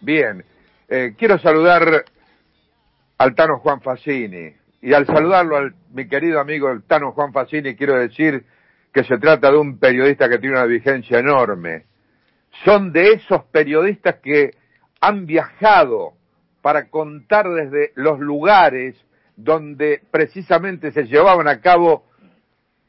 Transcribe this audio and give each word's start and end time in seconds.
Bien. 0.00 0.44
Eh, 0.88 1.14
quiero 1.18 1.38
saludar 1.38 2.04
al 3.18 3.34
Tano 3.34 3.58
Juan 3.58 3.80
Facini. 3.80 4.54
Y 4.80 4.94
al 4.94 5.06
saludarlo 5.06 5.56
al 5.56 5.74
mi 5.92 6.08
querido 6.08 6.40
amigo 6.40 6.70
el 6.70 6.84
Tano 6.84 7.12
Juan 7.12 7.32
Facini, 7.32 7.74
quiero 7.74 7.98
decir 7.98 8.44
que 8.92 9.04
se 9.04 9.18
trata 9.18 9.50
de 9.50 9.58
un 9.58 9.78
periodista 9.78 10.28
que 10.28 10.38
tiene 10.38 10.56
una 10.56 10.66
vigencia 10.66 11.18
enorme. 11.18 11.86
Son 12.64 12.92
de 12.92 13.12
esos 13.12 13.44
periodistas 13.46 14.16
que 14.22 14.52
han 15.00 15.26
viajado 15.26 16.14
para 16.62 16.88
contar 16.88 17.48
desde 17.48 17.92
los 17.94 18.18
lugares 18.20 18.96
donde 19.36 20.00
precisamente 20.10 20.90
se 20.92 21.04
llevaban 21.04 21.48
a 21.48 21.60
cabo 21.60 22.04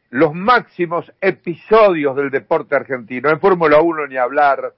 los 0.09 0.33
máximos 0.33 1.11
episodios 1.21 2.15
del 2.15 2.31
deporte 2.31 2.75
argentino. 2.75 3.29
En 3.29 3.39
Fórmula 3.39 3.81
1 3.81 4.07
ni 4.07 4.17
hablar, 4.17 4.73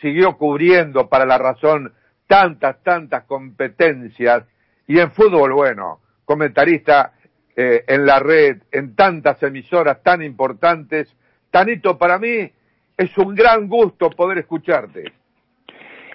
siguió 0.00 0.36
cubriendo 0.36 1.08
para 1.08 1.24
la 1.24 1.38
razón 1.38 1.92
tantas, 2.26 2.82
tantas 2.82 3.24
competencias 3.24 4.44
y 4.86 4.98
en 4.98 5.12
fútbol, 5.12 5.52
bueno, 5.52 6.00
comentarista 6.24 7.12
eh, 7.54 7.84
en 7.86 8.06
la 8.06 8.18
red, 8.18 8.62
en 8.70 8.94
tantas 8.94 9.42
emisoras 9.42 10.02
tan 10.02 10.22
importantes. 10.22 11.14
Tanito, 11.50 11.98
para 11.98 12.18
mí 12.18 12.50
es 12.96 13.18
un 13.18 13.34
gran 13.34 13.68
gusto 13.68 14.10
poder 14.10 14.38
escucharte. 14.38 15.12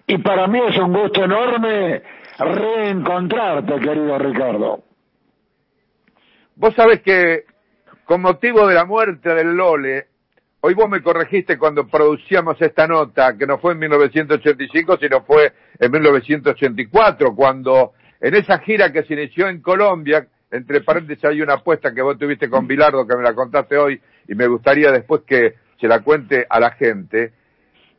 Y 0.08 0.18
para 0.20 0.48
mí 0.48 0.60
es 0.68 0.78
un 0.78 0.94
gusto 0.94 1.24
enorme 1.24 2.02
reencontrarte, 2.40 3.80
querido 3.80 4.18
Ricardo. 4.18 4.84
Vos 6.56 6.74
sabés 6.74 7.02
que 7.02 7.46
con 8.06 8.22
motivo 8.22 8.66
de 8.66 8.74
la 8.74 8.86
muerte 8.86 9.36
del 9.36 9.56
Lole, 9.56 10.08
hoy 10.62 10.74
vos 10.74 10.90
me 10.90 11.02
corregiste 11.02 11.58
cuando 11.58 11.88
producíamos 11.88 12.62
esta 12.62 12.88
nota, 12.88 13.38
que 13.38 13.46
no 13.46 13.58
fue 13.58 13.74
en 13.74 13.80
1985, 13.80 14.98
sino 14.98 15.22
fue 15.24 15.54
en 15.80 15.92
1984, 15.92 17.36
cuando 17.36 17.94
en 18.20 18.36
esa 18.36 18.60
gira 18.60 18.92
que 18.92 19.04
se 19.04 19.14
inició 19.14 19.48
en 19.48 19.62
Colombia, 19.62 20.28
entre 20.52 20.82
paréntesis 20.82 21.26
hay 21.26 21.42
una 21.42 21.56
apuesta 21.56 21.94
que 21.94 22.02
vos 22.02 22.18
tuviste 22.18 22.50
con 22.50 22.68
Bilardo, 22.68 23.08
que 23.08 23.16
me 23.16 23.24
la 23.24 23.34
contaste 23.34 23.78
hoy, 23.78 24.02
y 24.28 24.36
me 24.36 24.48
gustaría 24.48 24.92
después 24.92 25.22
que 25.22 25.56
se 25.80 25.88
la 25.88 26.00
cuente 26.00 26.46
a 26.50 26.60
la 26.60 26.72
gente. 26.72 27.34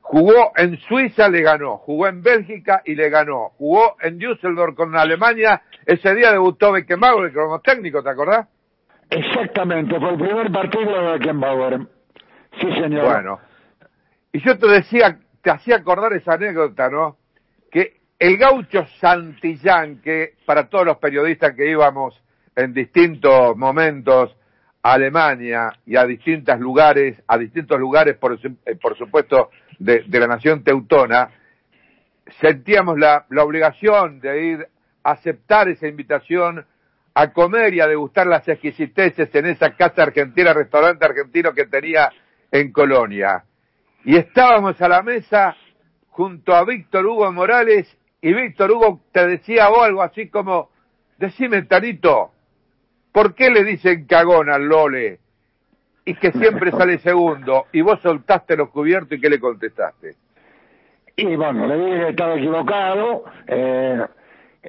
Jugó 0.00 0.52
en 0.56 0.78
Suiza, 0.78 1.28
le 1.28 1.42
ganó. 1.42 1.76
Jugó 1.76 2.08
en 2.08 2.22
Bélgica 2.22 2.80
y 2.86 2.94
le 2.94 3.10
ganó. 3.10 3.50
Jugó 3.58 3.96
en 4.00 4.18
Düsseldorf 4.18 4.74
con 4.74 4.96
Alemania. 4.96 5.60
Ese 5.84 6.14
día 6.14 6.32
debutó 6.32 6.72
Beckenbauer 6.72 7.32
como 7.32 7.60
técnico, 7.60 8.02
¿te 8.02 8.08
acordás? 8.08 8.48
Exactamente, 9.10 9.98
fue 9.98 10.10
el 10.10 10.18
primer 10.18 10.50
partido 10.50 10.90
de 10.90 11.12
Beckenbauer. 11.12 11.97
Sí, 12.60 12.66
señor. 12.80 13.04
Bueno. 13.04 13.40
Y 14.32 14.40
yo 14.40 14.58
te 14.58 14.66
decía, 14.68 15.18
te 15.42 15.50
hacía 15.50 15.76
acordar 15.76 16.12
esa 16.12 16.34
anécdota, 16.34 16.88
¿no? 16.88 17.16
Que 17.70 17.98
el 18.18 18.36
gaucho 18.36 18.86
Santillán, 19.00 20.00
que 20.00 20.34
para 20.44 20.68
todos 20.68 20.84
los 20.84 20.98
periodistas 20.98 21.54
que 21.54 21.70
íbamos 21.70 22.20
en 22.56 22.74
distintos 22.74 23.56
momentos 23.56 24.34
a 24.82 24.92
Alemania 24.92 25.72
y 25.86 25.96
a 25.96 26.04
distintos 26.04 26.58
lugares, 26.58 27.22
a 27.26 27.38
distintos 27.38 27.78
lugares, 27.78 28.16
por, 28.16 28.34
eh, 28.34 28.74
por 28.80 28.96
supuesto, 28.96 29.50
de, 29.78 30.04
la 30.08 30.26
nación 30.26 30.64
teutona, 30.64 31.30
sentíamos 32.40 32.98
la, 32.98 33.24
la 33.30 33.44
obligación 33.44 34.20
de 34.20 34.44
ir 34.44 34.68
a 35.04 35.12
aceptar 35.12 35.68
esa 35.68 35.86
invitación 35.86 36.66
a 37.14 37.32
comer 37.32 37.74
y 37.74 37.80
a 37.80 37.86
degustar 37.86 38.26
las 38.26 38.46
exquisiteces 38.48 39.32
en 39.34 39.46
esa 39.46 39.74
casa 39.76 40.02
argentina, 40.02 40.52
restaurante 40.52 41.04
argentino 41.04 41.52
que 41.52 41.66
tenía 41.66 42.12
en 42.50 42.72
Colonia. 42.72 43.44
Y 44.04 44.16
estábamos 44.16 44.80
a 44.80 44.88
la 44.88 45.02
mesa 45.02 45.56
junto 46.10 46.54
a 46.54 46.64
Víctor 46.64 47.06
Hugo 47.06 47.30
Morales 47.32 47.96
y 48.20 48.32
Víctor 48.32 48.72
Hugo 48.72 49.00
te 49.12 49.26
decía 49.26 49.70
o 49.70 49.82
algo 49.82 50.02
así 50.02 50.28
como, 50.28 50.70
decime 51.18 51.62
Tanito, 51.62 52.32
¿por 53.12 53.34
qué 53.34 53.50
le 53.50 53.64
dicen 53.64 54.06
cagón 54.06 54.50
al 54.50 54.64
Lole? 54.64 55.20
Y 56.04 56.14
que 56.14 56.32
siempre 56.32 56.70
sale 56.70 56.98
segundo, 57.00 57.66
y 57.72 57.82
vos 57.82 58.00
soltaste 58.00 58.56
los 58.56 58.70
cubiertos 58.70 59.18
y 59.18 59.20
qué 59.20 59.30
le 59.30 59.38
contestaste. 59.38 60.16
Y 61.16 61.36
bueno, 61.36 61.66
le 61.66 61.76
dije 61.76 61.98
que 61.98 62.08
estaba 62.10 62.34
equivocado, 62.36 63.24
eh, 63.46 64.04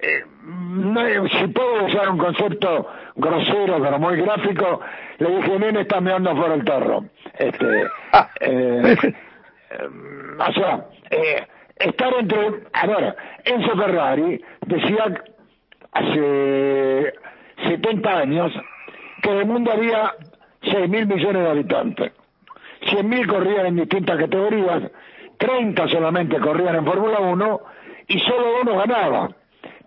eh, 0.01 0.23
no, 0.43 1.27
si 1.27 1.47
puedo 1.47 1.85
usar 1.85 2.09
un 2.09 2.17
concepto 2.17 2.87
grosero 3.15 3.81
pero 3.81 3.99
muy 3.99 4.17
gráfico, 4.21 4.81
le 5.17 5.29
dije, 5.37 5.59
nene, 5.59 5.81
está 5.81 5.99
meando 6.01 6.35
por 6.35 6.51
el 6.51 6.63
tarro. 6.63 7.05
Este, 7.37 7.83
ah. 8.13 8.29
eh, 8.39 8.95
o 10.39 10.53
sea, 10.53 10.85
eh, 11.11 11.47
estar 11.77 12.13
entre, 12.19 12.63
a 12.73 12.88
ver, 12.88 13.15
Enzo 13.45 13.75
Ferrari 13.75 14.41
decía 14.65 15.05
hace 15.91 17.13
70 17.67 18.17
años 18.17 18.53
que 19.21 19.31
en 19.31 19.38
el 19.38 19.45
mundo 19.45 19.71
había 19.71 20.13
6 20.63 20.89
mil 20.89 21.07
millones 21.07 21.43
de 21.43 21.49
habitantes. 21.49 22.11
100 22.89 23.09
mil 23.09 23.27
corrían 23.27 23.65
en 23.65 23.75
distintas 23.75 24.17
categorías, 24.17 24.83
30 25.38 25.88
solamente 25.89 26.39
corrían 26.39 26.75
en 26.75 26.85
Fórmula 26.85 27.19
1 27.19 27.59
y 28.07 28.19
solo 28.19 28.61
uno 28.61 28.77
ganaba. 28.77 29.29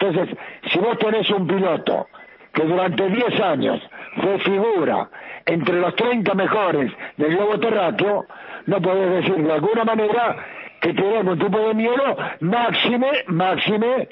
Entonces, 0.02 0.36
si 0.72 0.78
vos 0.80 0.98
tenés 0.98 1.30
un 1.30 1.46
piloto 1.46 2.08
que 2.52 2.64
durante 2.64 3.08
10 3.08 3.40
años 3.40 3.80
fue 4.20 4.38
figura 4.40 5.08
entre 5.46 5.78
los 5.78 5.94
30 5.94 6.34
mejores 6.34 6.92
del 7.16 7.36
globo 7.36 7.60
terráqueo, 7.60 8.26
no 8.66 8.82
podés 8.82 9.22
decir 9.22 9.44
de 9.44 9.52
alguna 9.52 9.84
manera 9.84 10.36
que 10.80 10.92
tiene 10.92 11.18
algún 11.18 11.38
tipo 11.38 11.56
de 11.56 11.74
miedo, 11.74 12.16
máxime, 12.40 13.10
máxime 13.28 14.08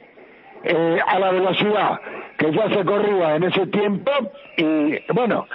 eh, 0.62 0.98
a 1.04 1.18
la 1.18 1.32
velocidad 1.32 2.00
que 2.38 2.52
ya 2.52 2.68
se 2.68 2.84
corría 2.84 3.34
en 3.34 3.42
ese 3.44 3.66
tiempo 3.66 4.12
y 4.56 5.12
bueno, 5.12 5.48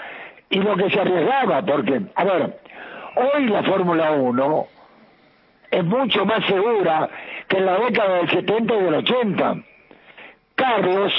y 0.49 0.59
lo 0.59 0.75
que 0.75 0.89
se 0.89 0.99
arriesgaba, 0.99 1.61
porque, 1.61 2.01
a 2.13 2.23
ver, 2.25 2.59
hoy 3.15 3.45
la 3.47 3.63
Fórmula 3.63 4.11
1 4.11 4.67
es 5.71 5.83
mucho 5.85 6.25
más 6.25 6.45
segura 6.45 7.09
que 7.47 7.57
en 7.57 7.65
la 7.65 7.79
década 7.79 8.17
del 8.17 8.29
70 8.29 8.73
y 8.75 8.83
del 8.83 8.95
80 8.95 9.55
Carlos 10.55 11.13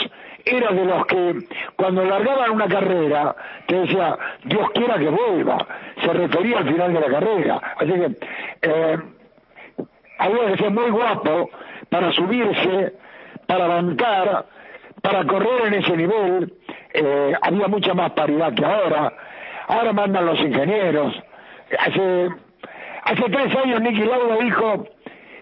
era 0.45 0.71
de 0.71 0.85
los 0.85 1.07
que 1.07 1.35
cuando 1.75 2.05
largaban 2.05 2.53
una 2.53 2.69
carrera 2.69 3.35
te 3.67 3.81
decía, 3.81 4.17
Dios 4.45 4.71
quiera 4.75 4.97
que 4.97 5.09
vuelva, 5.09 5.67
se 6.01 6.13
refería 6.13 6.59
al 6.59 6.73
final 6.73 6.93
de 6.93 7.01
la 7.01 7.09
carrera. 7.09 7.61
Así 7.77 7.93
que 7.93 8.17
eh, 8.63 8.99
había 10.19 10.47
que 10.53 10.57
ser 10.57 10.71
muy 10.71 10.91
guapo 10.91 11.51
para 11.89 12.13
subirse, 12.13 12.95
para 13.47 13.67
bancar, 13.67 14.47
para 15.03 15.27
correr 15.27 15.67
en 15.67 15.75
ese 15.75 15.97
nivel. 15.97 16.53
Eh, 16.95 17.33
había 17.43 17.67
mucha 17.67 17.93
más 17.95 18.13
paridad 18.13 18.55
que 18.55 18.65
ahora. 18.65 19.13
Ahora 19.67 19.93
mandan 19.93 20.27
los 20.27 20.39
ingenieros. 20.39 21.15
Hace, 21.79 22.29
hace 23.03 23.23
tres 23.23 23.57
años 23.57 23.81
Nicky 23.81 24.05
Lauda 24.05 24.37
dijo 24.37 24.87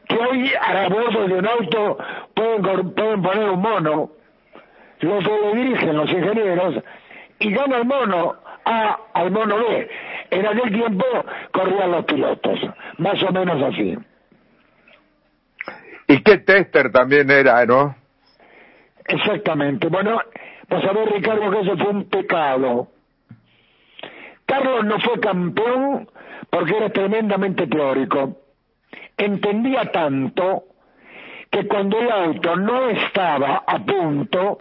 que 0.09 0.17
hoy 0.17 0.53
a 0.61 0.89
bordo 0.89 1.27
de 1.27 1.35
un 1.35 1.47
auto 1.47 1.99
pueden, 2.35 2.95
pueden 2.95 3.23
poner 3.23 3.51
un 3.51 3.61
mono, 3.61 4.11
lo 5.01 5.19
que 5.19 5.25
lo 5.25 5.53
dirigen 5.55 5.97
los 5.97 6.11
ingenieros, 6.11 6.85
y 7.39 7.53
gana 7.53 7.79
el 7.79 7.85
mono 7.85 8.37
A 8.65 8.99
al 9.13 9.31
mono 9.31 9.57
B. 9.59 9.91
En 10.31 10.47
aquel 10.47 10.73
tiempo 10.73 11.05
corrían 11.53 11.91
los 11.91 12.05
pilotos, 12.05 12.59
más 12.99 13.23
o 13.23 13.33
menos 13.33 13.63
así. 13.63 13.97
¿Y 16.09 16.23
qué 16.23 16.39
tester 16.39 16.91
también 16.93 17.31
era, 17.31 17.65
no? 17.67 17.95
Exactamente. 19.07 19.89
Bueno, 19.89 20.21
pues 20.69 20.85
a 20.85 20.93
ver, 20.93 21.13
Ricardo, 21.13 21.51
que 21.51 21.61
eso 21.61 21.77
fue 21.77 21.89
un 21.89 22.05
pecado. 22.09 22.89
Carlos 24.47 24.85
no 24.85 24.99
fue 25.01 25.21
campeón 25.21 26.09
porque 26.51 26.77
era 26.77 26.91
tremendamente 26.91 27.67
teórico 27.67 28.44
entendía 29.17 29.91
tanto 29.93 30.65
que 31.51 31.67
cuando 31.67 32.01
el 32.01 32.11
auto 32.11 32.57
no 32.57 32.91
estaba 32.91 33.65
a 33.67 33.79
punto, 33.79 34.59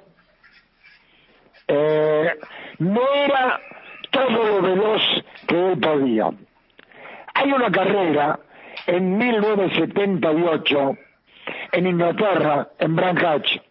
eh, 1.68 2.36
no 2.80 3.02
era 3.14 3.60
todo 4.12 4.30
lo 4.30 4.62
veloz 4.62 5.02
que 5.48 5.72
él 5.72 5.80
podía. 5.80 6.30
Hay 7.34 7.52
una 7.52 7.72
carrera 7.72 8.40
en 8.86 9.18
1978 9.18 10.98
en 11.72 11.88
Inglaterra, 11.88 12.70
en 12.80 12.96
Branch. 12.96 13.62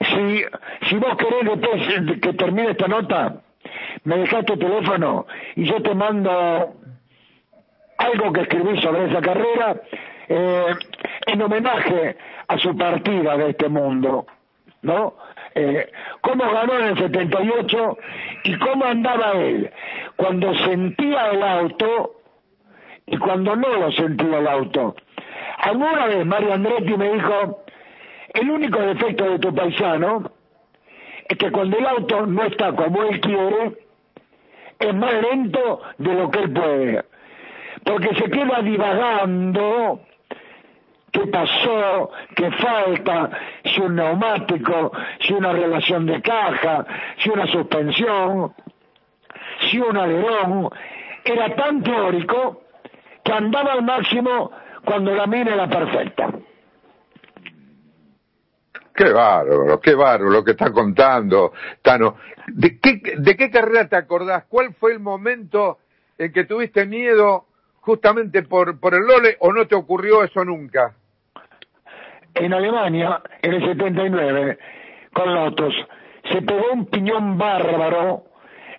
Si, 0.00 0.44
si 0.88 0.96
vos 0.96 1.16
querés 1.16 2.20
que 2.20 2.32
termine 2.34 2.72
esta 2.72 2.88
nota, 2.88 3.36
me 4.04 4.18
dejas 4.18 4.44
tu 4.44 4.56
teléfono 4.58 5.26
y 5.56 5.64
yo 5.64 5.80
te 5.82 5.94
mando 5.94 6.74
algo 8.04 8.32
que 8.32 8.42
escribí 8.42 8.80
sobre 8.80 9.06
esa 9.06 9.20
carrera 9.20 9.76
eh, 10.28 10.74
en 11.26 11.42
homenaje 11.42 12.16
a 12.48 12.58
su 12.58 12.76
partida 12.76 13.36
de 13.36 13.50
este 13.50 13.68
mundo, 13.68 14.26
¿no? 14.82 15.14
Eh, 15.54 15.90
cómo 16.20 16.50
ganó 16.50 16.78
en 16.78 16.84
el 16.86 16.98
78 16.98 17.98
y 18.44 18.58
cómo 18.58 18.84
andaba 18.84 19.32
él 19.32 19.70
cuando 20.16 20.52
sentía 20.58 21.30
el 21.30 21.42
auto 21.42 22.16
y 23.06 23.16
cuando 23.18 23.54
no 23.54 23.68
lo 23.68 23.92
sentía 23.92 24.38
el 24.38 24.48
auto. 24.48 24.96
alguna 25.58 26.06
vez 26.06 26.26
Mario 26.26 26.54
Andretti 26.54 26.96
me 26.96 27.12
dijo, 27.12 27.64
el 28.34 28.50
único 28.50 28.80
defecto 28.80 29.30
de 29.30 29.38
tu 29.38 29.54
paisano 29.54 30.30
es 31.28 31.38
que 31.38 31.50
cuando 31.50 31.78
el 31.78 31.86
auto 31.86 32.26
no 32.26 32.42
está 32.44 32.72
como 32.72 33.02
él 33.04 33.20
quiere, 33.20 33.72
es 34.78 34.94
más 34.94 35.14
lento 35.22 35.80
de 35.98 36.14
lo 36.14 36.30
que 36.30 36.38
él 36.40 36.52
puede. 36.52 37.04
Porque 37.84 38.14
se 38.14 38.30
queda 38.30 38.62
divagando 38.62 40.00
qué 41.12 41.26
pasó, 41.28 42.10
qué 42.34 42.50
falta, 42.50 43.30
si 43.64 43.80
un 43.80 43.94
neumático, 43.94 44.92
si 45.20 45.32
una 45.32 45.52
relación 45.52 46.06
de 46.06 46.20
caja, 46.20 46.84
si 47.18 47.30
una 47.30 47.46
suspensión, 47.46 48.52
si 49.70 49.78
un 49.78 49.96
alerón. 49.96 50.70
Era 51.24 51.54
tan 51.54 51.82
teórico 51.82 52.62
que 53.22 53.32
andaba 53.32 53.72
al 53.72 53.82
máximo 53.82 54.50
cuando 54.84 55.14
la 55.14 55.26
mina 55.26 55.54
era 55.54 55.68
perfecta. 55.68 56.30
Qué 58.94 59.12
bárbaro, 59.12 59.80
qué 59.80 59.94
bárbaro 59.94 60.30
lo 60.30 60.44
que 60.44 60.52
está 60.52 60.70
contando, 60.70 61.52
Tano. 61.82 62.16
¿De 62.46 62.78
qué, 62.78 63.00
¿De 63.18 63.36
qué 63.36 63.50
carrera 63.50 63.88
te 63.88 63.96
acordás? 63.96 64.44
¿Cuál 64.48 64.74
fue 64.74 64.92
el 64.92 65.00
momento 65.00 65.78
en 66.18 66.32
que 66.32 66.44
tuviste 66.44 66.86
miedo 66.86 67.46
justamente 67.84 68.42
por, 68.42 68.80
por 68.80 68.94
el 68.94 69.02
Lole 69.02 69.36
o 69.40 69.52
no 69.52 69.66
te 69.66 69.74
ocurrió 69.74 70.24
eso 70.24 70.44
nunca? 70.44 70.94
En 72.34 72.52
Alemania, 72.52 73.20
en 73.42 73.54
el 73.54 73.64
79, 73.64 74.58
con 75.12 75.34
Lotos, 75.34 75.74
se 76.32 76.42
pegó 76.42 76.72
un 76.72 76.86
piñón 76.86 77.36
bárbaro 77.36 78.24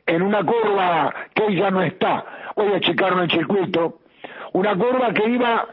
en 0.08 0.22
una 0.22 0.44
curva 0.44 1.14
que 1.34 1.44
hoy 1.44 1.56
ya 1.56 1.70
no 1.70 1.82
está. 1.84 2.26
Hoy 2.56 2.74
achicaron 2.74 3.20
el 3.22 3.32
circuito. 3.32 4.00
Una 4.54 4.76
curva 4.76 5.14
que 5.14 5.30
iba 5.30 5.68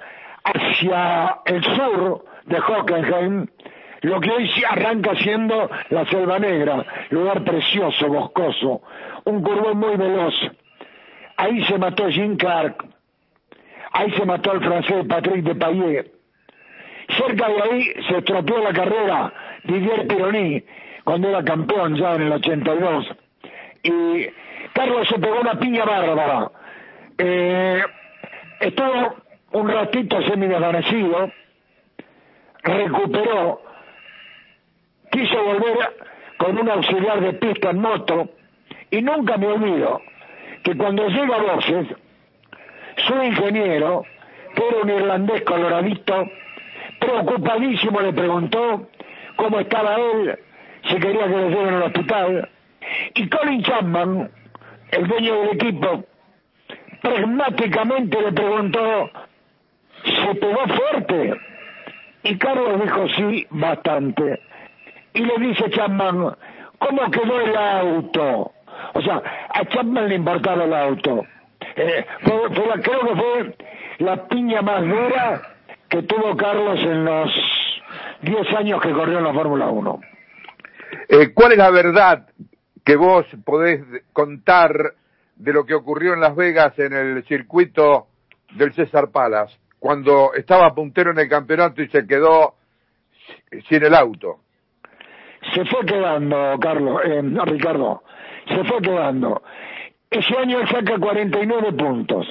hacia 0.45 1.39
el 1.47 1.65
sur 1.65 2.25
de 2.45 2.59
Hockenheim, 2.61 3.47
lo 4.03 4.21
que 4.21 4.31
hoy 4.31 4.51
arranca 4.69 5.15
siendo 5.17 5.71
la 5.91 6.05
Selva 6.07 6.39
Negra, 6.39 6.85
lugar 7.11 7.43
precioso, 7.45 8.09
boscoso, 8.09 8.83
un 9.25 9.43
curvón 9.43 9.79
muy 9.79 9.97
veloz. 9.97 10.35
Ahí 11.37 11.65
se 11.65 11.79
mató 11.79 12.09
Jean 12.09 12.37
Clark, 12.37 12.92
ahí 13.93 14.11
se 14.13 14.25
mató 14.25 14.53
el 14.53 14.61
francés 14.61 15.07
Patrick 15.09 15.45
de 15.45 15.55
Payet. 15.55 16.13
Cerca 17.17 17.49
de 17.49 17.63
ahí 17.63 17.85
se 18.09 18.19
estropeó 18.19 18.59
la 18.59 18.73
carrera 18.73 19.33
Didier 19.65 20.07
Pironi, 20.07 20.63
cuando 21.05 21.29
era 21.29 21.45
campeón 21.45 21.97
ya 21.97 22.15
en 22.15 22.23
el 22.23 22.33
82. 22.33 23.07
Y 23.83 24.27
Carlos 24.73 25.09
se 25.09 25.19
pegó 25.19 25.41
una 25.41 25.59
piña 25.59 25.85
bárbara. 25.85 26.51
Eh, 27.19 27.83
estuvo 28.61 29.17
un 29.53 29.69
ratito 29.69 30.23
semi 30.23 30.47
desvanecido, 30.47 31.31
recuperó 32.63 33.61
quiso 35.13 35.45
volver 35.45 35.95
con 36.39 36.59
un 36.59 36.69
auxiliar 36.71 37.21
de 37.21 37.35
pista 37.35 37.71
en 37.71 37.81
moto 37.81 38.31
y 38.91 39.03
nunca 39.03 39.37
me 39.37 39.47
olvido 39.47 40.01
que 40.65 40.75
cuando 40.77 41.07
llega 41.09 41.37
a 41.37 41.43
su 42.97 43.23
ingeniero, 43.23 44.05
que 44.55 44.69
era 44.69 44.77
un 44.83 44.91
irlandés 44.91 45.43
coloradito, 45.43 46.31
preocupadísimo 46.99 48.01
le 48.01 48.13
preguntó 48.13 48.89
cómo 49.37 49.61
estaba 49.61 49.97
él, 49.97 50.39
si 50.89 50.97
quería 50.97 51.25
que 51.25 51.31
lo 51.31 51.49
lleven 51.49 51.75
al 51.75 51.83
hospital, 51.83 52.49
y 53.15 53.29
Colin 53.29 53.63
Chapman, 53.63 54.31
el 54.91 55.07
dueño 55.07 55.35
del 55.35 55.49
equipo, 55.51 56.05
pragmáticamente 57.01 58.21
le 58.21 58.33
preguntó, 58.33 59.11
¿se 60.05 60.35
pegó 60.35 60.61
fuerte? 60.67 61.35
Y 62.25 62.39
Carlos 62.39 62.81
dijo, 62.83 63.09
sí, 63.17 63.47
bastante 63.51 64.41
y 65.15 65.21
le 65.21 65.39
dice 65.39 65.71
Chapman, 65.71 66.35
¿cómo 66.79 67.11
quedó 67.11 67.41
el 67.41 67.57
auto? 67.57 68.53
O 68.95 69.03
sea, 69.03 69.23
a 69.55 69.65
Chapman 69.67 70.09
le 70.09 70.15
importaba 70.17 70.65
el 70.65 70.75
auto. 70.75 71.25
Eh, 71.77 72.07
creo 72.23 73.01
que 73.01 73.17
fue 73.17 73.57
la 73.99 74.27
piña 74.29 74.63
más 74.63 74.83
dura 74.83 75.43
que 75.89 76.03
tuvo 76.03 76.37
Carlos 76.37 76.81
en 76.83 77.05
los 77.05 77.31
10 78.23 78.55
años 78.55 78.81
que 78.81 78.93
corrió 78.93 79.19
en 79.19 79.25
la 79.25 79.33
Fórmula 79.33 79.69
1. 79.69 80.01
Eh, 81.09 81.33
¿Cuál 81.35 81.53
es 81.53 81.59
la 81.59 81.71
verdad 81.71 82.27
que 82.85 82.97
vos 82.97 83.27
podés 83.45 83.83
contar 84.13 84.95
de 85.37 85.53
lo 85.53 85.65
que 85.65 85.75
ocurrió 85.75 86.15
en 86.15 86.21
Las 86.21 86.37
Vegas 86.37 86.79
en 86.79 86.93
el 86.93 87.25
circuito 87.25 88.07
del 88.55 88.73
César 88.75 89.11
Palas, 89.11 89.59
cuando 89.79 90.35
estaba 90.35 90.75
puntero 90.75 91.11
en 91.11 91.19
el 91.19 91.29
campeonato 91.29 91.83
y 91.83 91.89
se 91.89 92.07
quedó 92.07 92.55
sin 93.69 93.85
el 93.85 93.95
auto? 93.95 94.41
se 95.55 95.65
fue 95.65 95.85
quedando, 95.85 96.57
Carlos, 96.61 97.01
eh, 97.05 97.21
no, 97.23 97.45
Ricardo, 97.45 98.03
se 98.47 98.65
fue 98.65 98.81
quedando. 98.81 99.43
Ese 100.13 100.37
año 100.37 100.61
él 100.61 100.69
saca 100.69 100.99
49 100.99 101.73
puntos, 101.73 102.27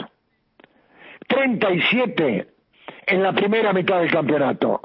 37 1.28 2.48
en 3.08 3.24
la 3.24 3.34
primera 3.34 3.74
mitad 3.74 4.02
del 4.02 4.12
campeonato, 4.12 4.82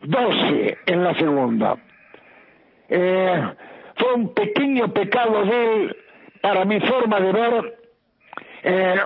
12 0.00 0.78
en 0.86 1.04
la 1.04 1.14
segunda. 1.14 1.76
Eh, 2.88 3.52
fue 3.96 4.14
un 4.14 4.32
pequeño 4.32 4.90
pecado 4.94 5.44
de 5.44 5.74
él, 5.74 5.96
para 6.40 6.64
mi 6.64 6.80
forma 6.80 7.20
de 7.20 7.32
ver, 7.32 7.78
eh, 8.62 9.00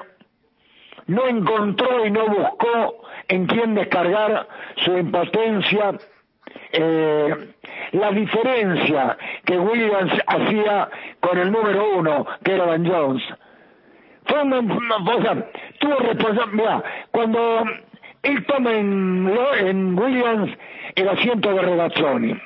no 1.08 1.26
encontró 1.26 2.06
y 2.06 2.12
no 2.12 2.28
buscó 2.28 3.02
en 3.26 3.46
quién 3.46 3.74
descargar 3.74 4.46
su 4.76 4.96
impotencia, 4.96 5.94
eh, 6.72 7.54
la 7.92 8.10
diferencia 8.10 9.16
que 9.44 9.58
Williams 9.58 10.12
hacía 10.26 10.88
con 11.20 11.38
el 11.38 11.52
número 11.52 11.96
uno, 11.96 12.26
que 12.42 12.54
era 12.54 12.64
Van 12.64 12.86
Jones. 12.86 13.22
Fue 14.24 14.42
una, 14.42 14.62
cosa, 15.04 15.46
tuvo 15.78 15.96
responsabilidad. 15.96 16.84
Cuando 17.10 17.64
él 18.22 18.46
toma 18.46 18.72
en, 18.72 19.98
Williams 19.98 20.50
el 20.94 21.08
asiento 21.08 21.52
de 21.52 21.62
Regazzoni, 21.62 22.40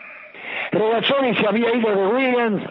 Regazzoni 0.73 1.35
se 1.37 1.47
había 1.47 1.75
ido 1.75 1.91
de 1.91 2.07
Williams 2.07 2.63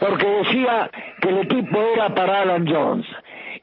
porque 0.00 0.26
decía 0.26 0.90
que 1.20 1.28
el 1.28 1.38
equipo 1.38 1.80
era 1.94 2.12
para 2.14 2.40
Alan 2.40 2.66
Jones. 2.66 3.06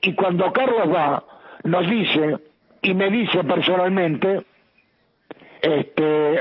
Y 0.02 0.14
cuando 0.14 0.54
Carlos 0.54 0.94
va, 0.94 1.24
nos 1.64 1.90
dice, 1.90 2.38
y 2.82 2.94
me 2.94 3.10
dice 3.10 3.44
personalmente, 3.44 4.46
este, 5.62 6.40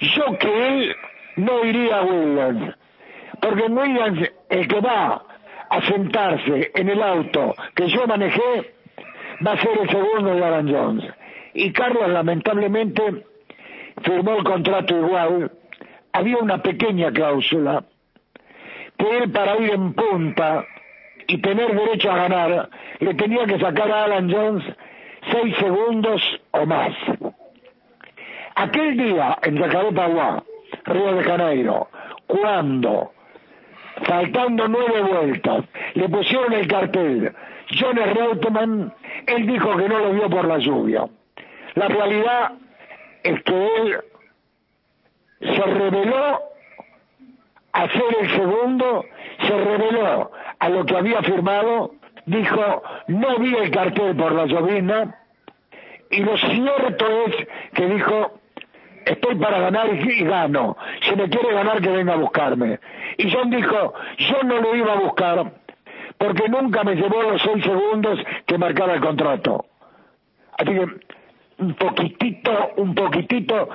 yo 0.00 0.38
que 0.38 0.68
él 0.68 0.96
no 1.36 1.64
iría 1.64 1.98
a 1.98 2.04
Williams, 2.04 2.74
porque 3.40 3.62
Williams, 3.62 4.30
el 4.48 4.68
que 4.68 4.80
va 4.80 5.22
a 5.70 5.80
sentarse 5.82 6.70
en 6.74 6.88
el 6.88 7.02
auto 7.02 7.54
que 7.74 7.88
yo 7.88 8.06
manejé, 8.06 8.74
va 9.46 9.52
a 9.52 9.58
ser 9.58 9.78
el 9.80 9.88
segundo 9.88 10.34
de 10.34 10.44
Alan 10.44 10.72
Jones. 10.72 11.04
Y 11.54 11.72
Carlos, 11.72 12.08
lamentablemente, 12.08 13.24
firmó 14.02 14.36
el 14.36 14.44
contrato 14.44 14.96
igual. 14.96 15.50
Había 16.12 16.38
una 16.38 16.62
pequeña 16.62 17.12
cláusula 17.12 17.84
que 18.98 19.18
él 19.18 19.30
para 19.30 19.56
ir 19.56 19.70
en 19.70 19.94
punta 19.94 20.64
y 21.26 21.38
tener 21.38 21.74
derecho 21.74 22.10
a 22.10 22.16
ganar, 22.16 22.68
le 22.98 23.14
tenía 23.14 23.46
que 23.46 23.58
sacar 23.58 23.90
a 23.90 24.04
Alan 24.04 24.30
Jones 24.30 24.64
seis 25.30 25.56
segundos 25.58 26.20
o 26.50 26.66
más. 26.66 26.92
Aquel 28.60 28.94
día 28.94 29.38
en 29.40 29.56
Yacaré-Paguá, 29.56 30.44
Río 30.84 31.14
de 31.14 31.24
Janeiro, 31.24 31.88
cuando, 32.26 33.12
faltando 34.02 34.68
nueve 34.68 35.00
vueltas, 35.00 35.64
le 35.94 36.06
pusieron 36.10 36.52
el 36.52 36.68
cartel 36.68 37.34
Johnny 37.70 38.02
Reutemann, 38.02 38.92
él 39.26 39.46
dijo 39.46 39.76
que 39.78 39.88
no 39.88 39.98
lo 40.00 40.12
vio 40.12 40.28
por 40.28 40.44
la 40.44 40.58
lluvia. 40.58 41.06
La 41.74 41.88
realidad 41.88 42.52
es 43.22 43.42
que 43.44 43.76
él 43.76 43.98
se 45.40 45.62
reveló 45.62 46.40
a 47.72 47.88
ser 47.88 48.16
el 48.20 48.28
segundo, 48.28 49.06
se 49.40 49.56
reveló 49.56 50.32
a 50.58 50.68
lo 50.68 50.84
que 50.84 50.96
había 50.98 51.22
firmado, 51.22 51.94
dijo, 52.26 52.82
no 53.08 53.38
vi 53.38 53.54
el 53.54 53.70
cartel 53.70 54.14
por 54.16 54.32
la 54.32 54.44
llovizna, 54.44 55.16
y 56.10 56.20
lo 56.20 56.36
cierto 56.36 57.06
es 57.26 57.48
que 57.72 57.86
dijo, 57.86 58.39
estoy 59.06 59.34
para 59.36 59.60
ganar 59.60 59.88
y, 59.94 60.24
gano. 60.24 60.76
Si 61.02 61.14
me 61.16 61.28
quiere 61.28 61.52
ganar, 61.52 61.80
que 61.80 61.90
venga 61.90 62.14
a 62.14 62.16
buscarme. 62.16 62.78
Y 63.18 63.30
John 63.30 63.50
dijo, 63.50 63.94
yo 64.18 64.42
no 64.44 64.60
lo 64.60 64.74
iba 64.74 64.92
a 64.92 65.00
buscar 65.00 65.52
porque 66.18 66.48
nunca 66.48 66.84
me 66.84 66.94
llevó 66.96 67.22
los 67.22 67.40
seis 67.42 67.64
segundos 67.64 68.18
que 68.46 68.58
marcaba 68.58 68.94
el 68.94 69.00
contrato. 69.00 69.64
Así 70.58 70.70
que 70.70 70.86
un 71.60 71.74
poquitito, 71.74 72.70
un 72.76 72.94
poquitito, 72.94 73.68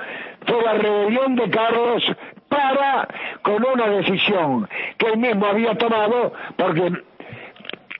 fue 0.46 0.62
la 0.62 0.74
rebelión 0.74 1.36
de 1.36 1.50
Carlos 1.50 2.04
para 2.48 3.08
con 3.42 3.64
una 3.64 3.88
decisión 3.88 4.68
que 4.98 5.06
él 5.08 5.18
mismo 5.18 5.46
había 5.46 5.74
tomado 5.76 6.32
porque 6.56 6.92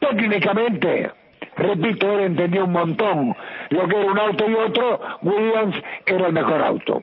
técnicamente, 0.00 1.10
repito, 1.56 2.12
él 2.12 2.20
entendió 2.20 2.64
un 2.64 2.72
montón 2.72 3.36
lo 3.70 3.88
que 3.88 3.96
era 3.96 4.12
un 4.12 4.18
auto 4.18 4.50
y 4.50 4.54
otro, 4.54 5.00
Williams 5.22 5.76
era 6.06 6.26
el 6.28 6.32
mejor 6.32 6.62
auto. 6.62 7.02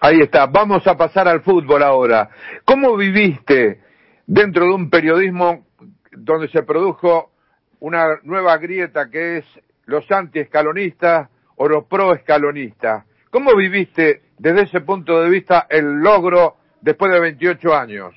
Ahí 0.00 0.20
está, 0.20 0.46
vamos 0.46 0.86
a 0.86 0.96
pasar 0.96 1.28
al 1.28 1.40
fútbol 1.42 1.82
ahora. 1.82 2.30
¿Cómo 2.64 2.96
viviste 2.96 3.80
dentro 4.26 4.64
de 4.66 4.74
un 4.74 4.90
periodismo 4.90 5.66
donde 6.12 6.48
se 6.48 6.62
produjo 6.62 7.32
una 7.80 8.18
nueva 8.22 8.56
grieta 8.58 9.10
que 9.10 9.38
es 9.38 9.60
los 9.86 10.10
anti-escalonistas 10.10 11.28
o 11.56 11.68
los 11.68 11.84
pro-escalonistas? 11.84 13.04
¿Cómo 13.30 13.54
viviste 13.56 14.22
desde 14.38 14.62
ese 14.62 14.80
punto 14.82 15.20
de 15.20 15.30
vista 15.30 15.66
el 15.68 16.00
logro 16.00 16.56
después 16.80 17.12
de 17.12 17.20
28 17.20 17.74
años? 17.74 18.14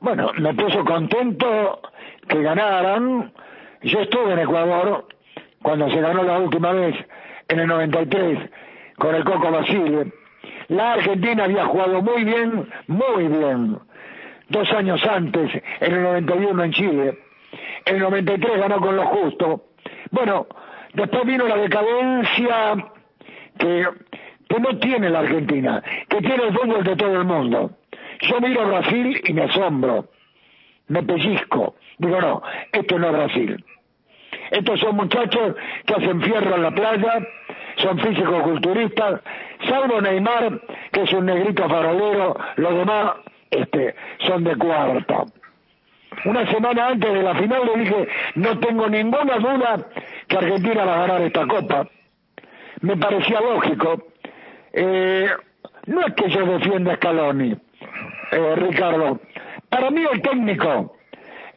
Bueno, 0.00 0.32
me 0.38 0.52
puso 0.54 0.84
contento 0.84 1.80
que 2.28 2.42
ganaran. 2.42 3.32
Yo 3.82 4.00
estuve 4.00 4.32
en 4.32 4.40
Ecuador 4.40 5.06
cuando 5.62 5.88
se 5.88 6.00
ganó 6.00 6.22
la 6.24 6.38
última 6.38 6.72
vez 6.72 6.94
en 7.48 7.60
el 7.60 7.66
93 7.66 8.50
con 8.98 9.14
el 9.14 9.24
Coco 9.24 9.50
Basile 9.50 10.12
la 10.68 10.92
Argentina 10.94 11.44
había 11.44 11.66
jugado 11.66 12.02
muy 12.02 12.24
bien, 12.24 12.68
muy 12.86 13.28
bien. 13.28 13.78
Dos 14.48 14.70
años 14.72 15.04
antes, 15.04 15.50
en 15.80 15.94
el 15.94 16.02
91 16.02 16.64
en 16.64 16.72
Chile. 16.72 17.18
En 17.86 17.96
el 17.96 18.02
93 18.02 18.58
ganó 18.58 18.80
con 18.80 18.96
lo 18.96 19.06
justo. 19.06 19.64
Bueno, 20.10 20.46
después 20.92 21.24
vino 21.24 21.46
la 21.46 21.56
decadencia 21.56 22.76
que, 23.58 23.86
no 24.60 24.78
tiene 24.78 25.10
la 25.10 25.20
Argentina, 25.20 25.82
que 26.08 26.18
tiene 26.18 26.44
el 26.44 26.54
fútbol 26.54 26.84
de 26.84 26.96
todo 26.96 27.20
el 27.20 27.24
mundo. 27.24 27.72
Yo 28.20 28.40
miro 28.40 28.62
a 28.62 28.66
Brasil 28.66 29.20
y 29.24 29.32
me 29.32 29.42
asombro, 29.42 30.10
me 30.88 31.02
pellizco. 31.02 31.74
Digo, 31.98 32.20
no, 32.20 32.42
esto 32.72 32.98
no 32.98 33.08
es 33.08 33.12
Brasil. 33.12 33.64
Estos 34.50 34.80
son 34.80 34.96
muchachos 34.96 35.54
que 35.86 35.94
hacen 35.94 36.20
fierro 36.22 36.56
en 36.56 36.62
la 36.62 36.70
playa, 36.70 37.26
son 37.76 37.98
físicos 37.98 38.42
culturistas, 38.42 39.20
salvo 39.68 40.00
Neymar, 40.00 40.60
que 40.92 41.02
es 41.02 41.12
un 41.12 41.26
negrito 41.26 41.68
farolero, 41.68 42.36
los 42.56 42.74
demás 42.74 43.12
este, 43.50 43.94
son 44.26 44.44
de 44.44 44.56
cuarta. 44.56 45.24
Una 46.24 46.50
semana 46.50 46.88
antes 46.88 47.12
de 47.12 47.22
la 47.22 47.34
final 47.34 47.66
le 47.66 47.82
dije, 47.82 48.08
no 48.36 48.58
tengo 48.58 48.88
ninguna 48.88 49.36
duda 49.38 49.78
que 50.28 50.36
Argentina 50.36 50.84
va 50.84 50.94
a 50.94 51.06
ganar 51.06 51.22
esta 51.22 51.46
copa. 51.46 51.88
Me 52.80 52.96
parecía 52.96 53.40
lógico. 53.40 54.08
Eh, 54.72 55.28
no 55.86 56.06
es 56.06 56.14
que 56.14 56.30
yo 56.30 56.46
defienda 56.46 56.92
a 56.92 56.96
Scaloni, 56.96 57.52
eh, 58.32 58.54
Ricardo. 58.56 59.20
Para 59.68 59.90
mí 59.90 60.02
el 60.10 60.22
técnico 60.22 60.96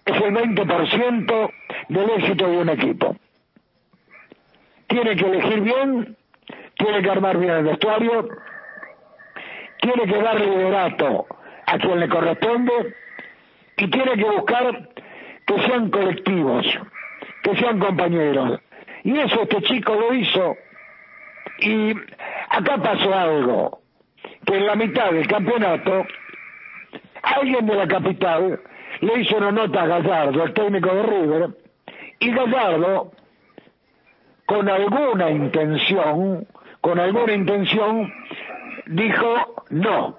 es 0.05 0.21
el 0.21 0.33
20% 0.33 1.51
del 1.89 2.09
éxito 2.09 2.49
de 2.49 2.57
un 2.57 2.69
equipo. 2.69 3.15
Tiene 4.87 5.15
que 5.15 5.25
elegir 5.25 5.61
bien, 5.61 6.17
tiene 6.77 7.01
que 7.01 7.09
armar 7.09 7.37
bien 7.37 7.51
el 7.51 7.63
vestuario, 7.63 8.29
tiene 9.81 10.05
que 10.05 10.21
dar 10.21 10.39
liderato 10.39 11.27
a 11.65 11.77
quien 11.77 11.99
le 11.99 12.09
corresponde 12.09 12.95
y 13.77 13.89
tiene 13.89 14.13
que 14.15 14.23
buscar 14.23 14.89
que 15.45 15.61
sean 15.61 15.89
colectivos, 15.89 16.65
que 17.43 17.55
sean 17.57 17.79
compañeros. 17.79 18.59
Y 19.03 19.17
eso 19.19 19.43
este 19.43 19.61
chico 19.61 19.95
lo 19.95 20.13
hizo. 20.13 20.57
Y 21.59 21.91
acá 22.49 22.77
pasó 22.77 23.13
algo, 23.13 23.81
que 24.45 24.55
en 24.55 24.65
la 24.65 24.75
mitad 24.75 25.11
del 25.11 25.27
campeonato, 25.27 26.05
alguien 27.23 27.65
de 27.65 27.75
la 27.75 27.87
capital 27.87 28.59
le 29.01 29.19
hizo 29.21 29.37
una 29.37 29.51
nota 29.51 29.83
a 29.83 29.87
Gallardo, 29.87 30.43
el 30.43 30.53
técnico 30.53 30.93
de 30.93 31.03
River, 31.03 31.49
y 32.19 32.31
Gallardo, 32.31 33.11
con 34.45 34.69
alguna 34.69 35.29
intención, 35.29 36.47
con 36.81 36.99
alguna 36.99 37.33
intención, 37.33 38.11
dijo, 38.87 39.65
no, 39.69 40.17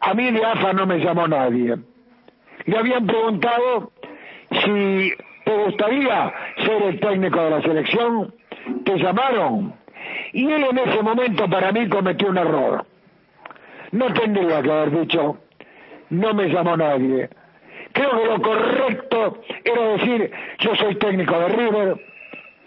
a 0.00 0.14
mí 0.14 0.30
de 0.30 0.44
AFA 0.44 0.72
no 0.72 0.86
me 0.86 0.98
llamó 0.98 1.28
nadie. 1.28 1.76
Le 2.64 2.78
habían 2.78 3.06
preguntado 3.06 3.92
si 4.50 5.12
te 5.44 5.56
gustaría 5.64 6.32
ser 6.56 6.82
el 6.82 7.00
técnico 7.00 7.40
de 7.40 7.50
la 7.50 7.62
selección, 7.62 8.34
te 8.84 8.98
llamaron. 8.98 9.74
Y 10.32 10.50
él 10.50 10.64
en 10.70 10.78
ese 10.78 11.02
momento 11.02 11.48
para 11.48 11.72
mí 11.72 11.88
cometió 11.88 12.28
un 12.28 12.38
error. 12.38 12.86
No 13.92 14.12
tendría 14.12 14.62
que 14.62 14.70
haber 14.70 14.90
dicho, 15.00 15.38
no 16.10 16.34
me 16.34 16.48
llamó 16.48 16.76
nadie. 16.76 17.30
Creo 17.96 18.10
que 18.10 18.26
lo 18.26 18.42
correcto 18.42 19.38
era 19.64 19.82
decir, 19.92 20.30
yo 20.58 20.76
soy 20.76 20.96
técnico 20.96 21.38
de 21.38 21.48
River 21.48 21.96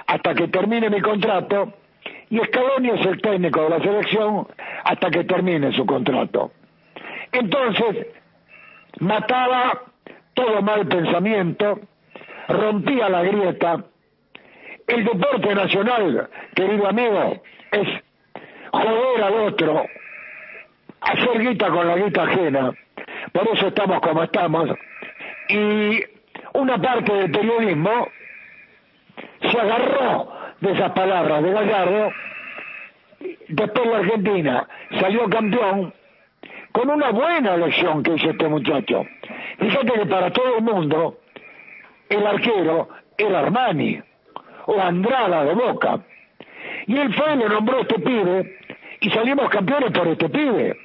hasta 0.08 0.34
que 0.34 0.48
termine 0.48 0.90
mi 0.90 1.02
contrato 1.02 1.72
y 2.32 2.40
Scaloni 2.40 2.90
es 2.90 3.06
el 3.06 3.22
técnico 3.22 3.62
de 3.62 3.70
la 3.70 3.80
selección 3.80 4.48
hasta 4.84 5.12
que 5.12 5.26
termine 5.26 5.72
su 5.74 5.86
contrato. 5.86 6.52
Entonces, 7.32 8.08
mataba 9.02 9.84
todo 10.34 10.64
mal 10.64 10.88
pensamiento, 10.88 11.80
rompía 12.48 13.08
la 13.10 13.22
grieta. 13.22 13.86
El 14.88 15.06
deporte 15.06 15.54
nacional, 15.54 16.28
querido 16.56 16.88
amigo, 16.88 17.44
es 17.72 17.88
joder 18.72 19.24
al 19.24 19.34
otro, 19.42 19.86
hacer 21.02 21.40
guita 21.40 21.70
con 21.70 21.88
la 21.88 21.98
guita 21.98 22.24
ajena. 22.24 22.72
Por 23.32 23.48
eso 23.50 23.68
estamos 23.68 24.00
como 24.02 24.24
estamos 24.24 24.72
y 25.50 26.04
una 26.54 26.78
parte 26.80 27.12
del 27.12 27.32
periodismo 27.32 28.08
se 29.42 29.60
agarró 29.60 30.32
de 30.62 30.72
esas 30.72 30.92
palabras 30.92 31.44
de 31.44 31.52
Gallardo, 31.52 32.12
después 33.48 33.88
la 33.88 33.98
Argentina 33.98 34.68
salió 35.00 35.30
campeón 35.30 35.94
con 36.72 36.90
una 36.90 37.10
buena 37.10 37.56
elección 37.56 38.04
que 38.04 38.14
hizo 38.14 38.30
este 38.30 38.48
muchacho. 38.48 39.06
Fíjate 39.60 39.94
que 39.94 40.06
para 40.06 40.32
todo 40.32 40.58
el 40.58 40.64
mundo 40.64 41.20
el 42.10 42.26
arquero 42.26 42.90
era 43.18 43.40
Armani 43.40 44.02
o 44.68 44.80
Andrada 44.80 45.46
de 45.46 45.54
Boca. 45.54 46.00
Y 46.88 46.98
él 46.98 47.14
fue, 47.14 47.36
le 47.36 47.50
nombró 47.50 47.82
este 47.82 48.00
pibe 48.00 48.58
y 49.02 49.10
salimos 49.10 49.50
campeones 49.50 49.92
por 49.92 50.08
este 50.08 50.30
pibe, 50.30 50.78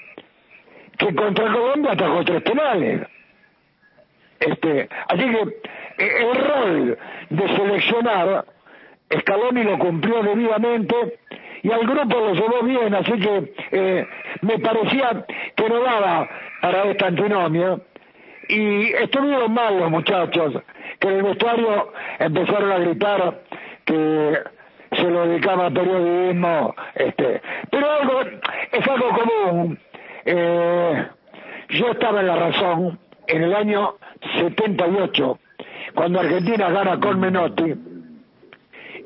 que 0.97 1.15
contra 1.15 1.53
Colombia 1.53 1.93
atajó 1.93 2.25
tres 2.25 2.43
penales. 2.43 3.14
Este, 4.41 4.89
así 5.09 5.25
que 5.25 5.43
eh, 5.99 6.31
el 6.31 6.35
rol 6.35 6.99
de 7.31 7.57
seleccionar, 7.57 8.45
Scaloni 9.21 9.65
lo 9.65 9.79
cumplió 9.79 10.23
debidamente 10.23 11.19
y 11.63 11.71
al 11.73 11.87
grupo 11.87 12.21
lo 12.21 12.35
llevó 12.35 12.63
bien, 12.63 12.95
así 12.95 13.13
que 13.13 13.55
eh, 13.73 14.07
me 14.43 14.59
parecía 14.59 15.25
que 15.57 15.69
no 15.69 15.81
daba 15.81 16.29
para 16.61 16.85
esta 16.85 17.07
antinomia. 17.07 17.79
Y 18.49 18.93
estuvieron 18.93 19.55
mal 19.55 19.79
los 19.79 19.91
muchachos, 19.91 20.63
que 20.99 21.09
en 21.09 21.15
el 21.15 21.23
vestuario 21.23 21.93
empezaron 22.19 22.71
a 22.71 22.79
gritar 22.79 23.41
que 23.87 24.39
se 24.93 25.11
lo 25.11 25.27
dedicaba 25.27 25.67
al 25.67 25.73
periodismo, 25.73 26.75
este, 26.95 27.41
pero 27.71 27.91
algo, 27.91 28.21
es 28.71 28.87
algo 28.87 29.09
común. 29.09 29.79
Eh, 30.27 31.07
yo 31.71 31.91
estaba 31.93 32.21
en 32.21 32.27
la 32.27 32.37
razón 32.37 32.99
en 33.27 33.43
el 33.43 33.55
año 33.55 33.95
78, 34.39 35.39
cuando 35.95 36.21
Argentina 36.21 36.71
gana 36.71 37.01
con 37.01 37.21
Menotti, 37.21 37.75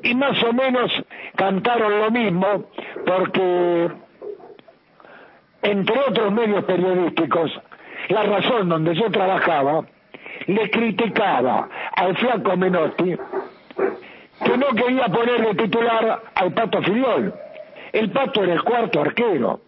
y 0.03 0.15
más 0.15 0.41
o 0.43 0.53
menos 0.53 0.91
cantaron 1.35 1.99
lo 1.99 2.11
mismo 2.11 2.65
porque, 3.05 3.91
entre 5.61 5.99
otros 5.99 6.31
medios 6.31 6.63
periodísticos, 6.65 7.51
La 8.09 8.23
Razón, 8.23 8.69
donde 8.69 8.95
yo 8.95 9.11
trabajaba, 9.11 9.85
le 10.47 10.69
criticaba 10.69 11.67
al 11.95 12.15
flaco 12.15 12.55
Menotti 12.55 13.15
que 14.43 14.57
no 14.57 14.67
quería 14.67 15.07
ponerle 15.07 15.55
titular 15.55 16.21
al 16.35 16.53
Pato 16.53 16.81
Filiol. 16.81 17.33
El 17.91 18.11
Pato 18.11 18.43
era 18.43 18.53
el 18.53 18.63
cuarto 18.63 19.01
arquero. 19.01 19.61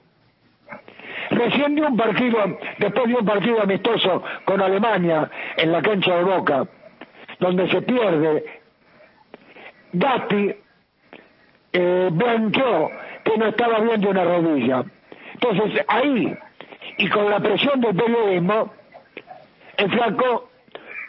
Recién 1.44 1.74
dio 1.74 1.88
un 1.88 1.98
partido, 1.98 2.38
después 2.78 3.08
dio 3.08 3.18
un 3.18 3.26
partido 3.26 3.62
amistoso 3.64 4.24
con 4.46 4.62
Alemania 4.62 5.28
en 5.58 5.72
la 5.72 5.82
cancha 5.82 6.18
de 6.18 6.24
Boca, 6.24 6.68
donde 7.40 7.68
se 7.68 7.82
pierde. 7.82 8.46
Gatti 9.94 10.54
eh, 11.74 12.10
blanqueó 12.12 12.92
que 13.24 13.38
no 13.40 13.48
estaba 13.48 13.80
bien 13.80 14.02
de 14.02 14.08
una 14.08 14.24
rodilla. 14.24 14.84
Entonces 15.34 15.84
ahí, 15.88 16.38
y 16.98 17.10
con 17.10 17.28
la 17.28 17.40
presión 17.40 17.82
del 17.82 17.96
periodismo, 17.96 18.72
el 19.78 19.90
flaco 19.90 20.50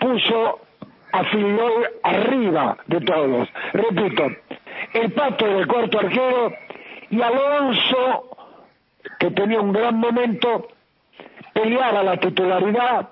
puso 0.01 0.61
a 1.13 1.25
Filiol 1.25 1.91
arriba 2.05 2.79
de 2.87 3.01
todos. 3.03 3.49
Repito, 3.75 4.29
el 4.95 5.13
pato 5.13 5.47
del 5.47 5.67
cuarto 5.67 5.99
arquero 5.99 6.53
y 7.11 7.21
Alonso 7.21 8.32
que 9.19 9.31
tenía 9.31 9.61
un 9.61 9.73
gran 9.73 9.97
momento, 9.97 10.69
peleaba 11.53 12.03
la 12.03 12.17
titularidad 12.19 13.09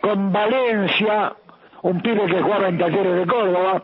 con 0.00 0.32
Valencia, 0.32 1.34
un 1.82 2.00
pibe 2.00 2.26
que 2.26 2.42
jugaba 2.42 2.68
en 2.68 2.78
Talleres 2.78 3.16
de 3.16 3.26
Córdoba, 3.26 3.82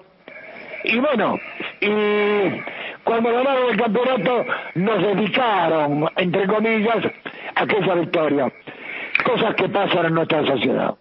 y 0.85 0.99
bueno, 0.99 1.39
y 1.81 2.61
cuando 3.05 3.33
ganaron 3.33 3.71
el 3.71 3.77
campeonato 3.77 4.45
nos 4.75 5.03
dedicaron, 5.03 6.09
entre 6.17 6.47
comillas, 6.47 7.05
a 7.55 7.63
aquella 7.63 7.95
victoria. 7.95 8.53
Cosas 9.25 9.55
que 9.55 9.69
pasan 9.69 10.07
en 10.07 10.15
nuestra 10.15 10.45
sociedad. 10.45 10.95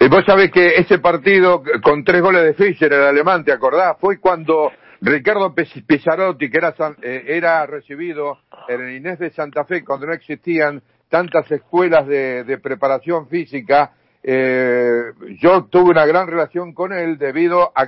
Y 0.00 0.08
vos 0.08 0.24
sabés 0.24 0.50
que 0.50 0.76
ese 0.76 0.98
partido 0.98 1.62
con 1.82 2.04
tres 2.04 2.22
goles 2.22 2.42
de 2.42 2.54
Fischer, 2.54 2.92
el 2.92 3.02
alemán, 3.02 3.44
¿te 3.44 3.52
acordás? 3.52 3.96
Fue 4.00 4.18
cuando 4.18 4.72
Ricardo 5.00 5.54
Pizzarotti, 5.54 6.50
que 6.50 6.58
era, 6.58 6.74
eh, 7.02 7.24
era 7.26 7.66
recibido 7.66 8.38
en 8.68 8.80
el 8.80 8.96
Inés 8.96 9.18
de 9.18 9.30
Santa 9.30 9.64
Fe, 9.64 9.84
cuando 9.84 10.06
no 10.06 10.12
existían 10.12 10.82
tantas 11.08 11.50
escuelas 11.50 12.06
de, 12.06 12.58
preparación 12.62 13.28
física, 13.28 13.92
eh, 14.22 15.12
yo 15.40 15.64
tuve 15.64 15.90
una 15.90 16.04
gran 16.04 16.26
relación 16.26 16.74
con 16.74 16.92
él 16.92 17.16
debido 17.16 17.72
a, 17.74 17.86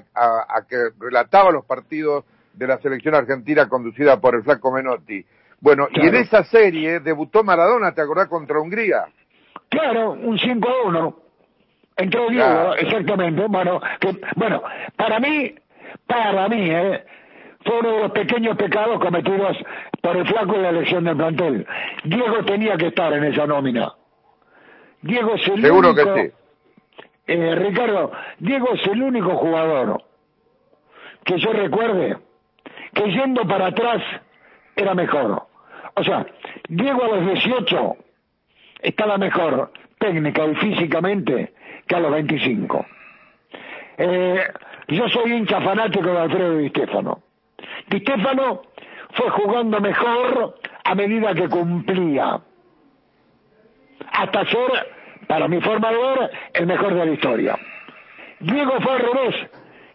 que 0.68 0.76
relataba 0.98 1.50
los 1.50 1.64
partidos 1.64 2.24
de 2.54 2.66
la 2.66 2.78
selección 2.78 3.14
argentina 3.14 3.68
conducida 3.68 4.20
por 4.20 4.36
el 4.36 4.42
flaco 4.42 4.72
Menotti. 4.72 5.24
Bueno, 5.60 5.88
y 5.92 6.06
en 6.06 6.14
esa 6.14 6.44
serie 6.44 7.00
debutó 7.00 7.42
Maradona, 7.44 7.92
¿te 7.92 8.00
acordás? 8.00 8.28
Contra 8.28 8.60
Hungría. 8.60 9.04
Claro, 9.68 10.12
un 10.12 10.38
5 10.38 10.68
a 10.68 10.88
1. 10.88 11.16
Entró 11.96 12.30
Diego, 12.30 12.74
exactamente. 12.76 13.44
Bueno, 13.46 13.80
que, 14.00 14.18
bueno, 14.36 14.62
para 14.96 15.20
mí, 15.20 15.54
para 16.06 16.48
mí, 16.48 16.70
¿eh? 16.70 17.04
fue 17.64 17.78
uno 17.78 17.90
de 17.90 18.00
los 18.00 18.12
pequeños 18.12 18.56
pecados 18.56 18.98
cometidos 19.00 19.56
por 20.00 20.16
el 20.16 20.26
flaco 20.26 20.54
en 20.54 20.62
la 20.62 20.68
elección 20.70 21.04
del 21.04 21.16
plantel. 21.16 21.66
Diego 22.04 22.44
tenía 22.44 22.76
que 22.76 22.88
estar 22.88 23.12
en 23.12 23.24
esa 23.24 23.46
nómina. 23.46 23.92
Diego 25.02 25.34
es 25.34 25.48
el 25.48 25.62
Seguro 25.62 25.90
único, 25.90 26.14
que 26.14 26.22
sí. 26.22 26.34
Eh, 27.26 27.54
Ricardo, 27.54 28.12
Diego 28.38 28.72
es 28.74 28.86
el 28.86 29.02
único 29.02 29.36
jugador 29.36 30.02
que 31.24 31.38
yo 31.38 31.52
recuerde 31.52 32.16
que 32.94 33.10
yendo 33.10 33.46
para 33.46 33.66
atrás 33.68 34.02
era 34.74 34.94
mejor. 34.94 35.46
O 35.94 36.04
sea, 36.04 36.26
Diego 36.68 37.04
a 37.04 37.08
los 37.16 37.26
18 37.26 37.96
estaba 38.82 39.18
mejor 39.18 39.70
técnica 39.98 40.46
y 40.46 40.54
físicamente 40.56 41.52
que 41.86 41.94
a 41.94 42.00
los 42.00 42.10
25. 42.10 42.86
Eh, 43.98 44.44
yo 44.90 45.08
soy 45.08 45.32
hincha 45.32 45.60
fanático 45.60 46.10
de 46.10 46.18
Alfredo 46.18 46.56
Di 46.58 46.68
Stefano. 46.68 47.22
Di 47.88 48.00
Stefano 48.00 48.62
fue 49.12 49.30
jugando 49.30 49.80
mejor 49.80 50.56
a 50.84 50.94
medida 50.94 51.34
que 51.34 51.48
cumplía, 51.48 52.40
hasta 54.12 54.44
ser, 54.46 54.92
para 55.26 55.48
mi 55.48 55.60
forma 55.60 55.90
de 55.90 55.96
ver, 55.96 56.30
el 56.54 56.66
mejor 56.66 56.94
de 56.94 57.06
la 57.06 57.12
historia. 57.12 57.58
Diego 58.40 58.80
fue 58.80 58.92
al 58.92 58.98
revés. 59.00 59.50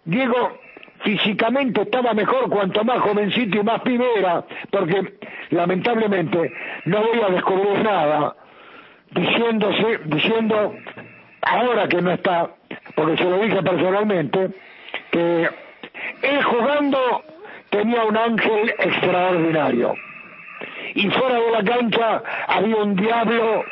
Diego 0.05 0.59
físicamente 0.99 1.81
estaba 1.81 2.13
mejor 2.13 2.49
cuanto 2.49 2.83
más 2.83 2.99
jovencito 2.99 3.57
y 3.57 3.63
más 3.63 3.81
pibera, 3.81 4.43
porque 4.71 5.17
lamentablemente 5.49 6.51
no 6.85 7.01
voy 7.01 7.21
a 7.21 7.29
descubrir 7.29 7.83
nada 7.83 8.35
diciéndose, 9.11 9.99
diciendo 10.05 10.73
ahora 11.41 11.87
que 11.87 12.01
no 12.01 12.11
está, 12.11 12.49
porque 12.95 13.17
se 13.17 13.23
lo 13.23 13.37
dije 13.39 13.61
personalmente, 13.61 14.49
que 15.15 15.49
él 16.23 16.43
jugando 16.43 17.23
tenía 17.69 18.03
un 18.03 18.17
ángel 18.17 18.73
extraordinario. 18.79 19.95
Y 20.93 21.09
fuera 21.09 21.35
de 21.35 21.51
la 21.51 21.63
cancha 21.63 22.23
había 22.47 22.75
un 22.75 22.95
diablo 22.97 23.63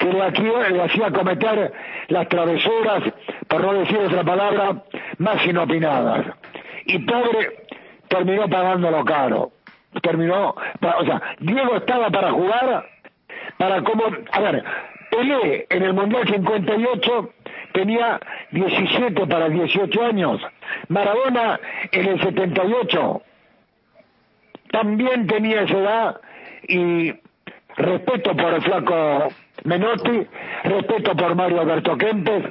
que 0.00 0.06
le, 0.06 0.70
le 0.70 0.82
hacía 0.82 1.12
cometer 1.12 1.72
las 2.08 2.28
travesuras, 2.28 3.04
por 3.46 3.62
no 3.62 3.74
decir 3.74 3.98
otra 3.98 4.24
palabra, 4.24 4.82
más 5.18 5.46
inopinadas. 5.46 6.26
Y 6.86 6.98
pobre 6.98 7.66
terminó 8.08 8.48
pagándolo 8.48 9.04
caro. 9.04 9.52
Terminó, 10.02 10.48
o 10.48 11.04
sea, 11.04 11.22
Diego 11.38 11.76
estaba 11.76 12.10
para 12.10 12.32
jugar, 12.32 12.86
para 13.58 13.82
como, 13.82 14.04
a 14.32 14.40
ver, 14.40 14.64
Pelé 15.12 15.66
en 15.68 15.82
el 15.82 15.92
Mundial 15.92 16.26
58 16.26 17.30
tenía 17.72 18.20
17 18.50 19.26
para 19.26 19.48
18 19.48 20.02
años. 20.02 20.40
Maradona 20.88 21.58
en 21.90 22.08
el 22.08 22.20
78 22.20 23.22
también 24.70 25.26
tenía 25.26 25.62
esa 25.62 25.78
edad 25.78 26.20
y 26.68 27.12
respeto 27.76 28.34
por 28.36 28.54
el 28.54 28.62
flaco 28.62 29.28
Menotti, 29.64 30.26
respeto 30.64 31.14
por 31.14 31.34
Mario 31.34 31.60
Alberto 31.60 31.96
Kempes, 31.96 32.44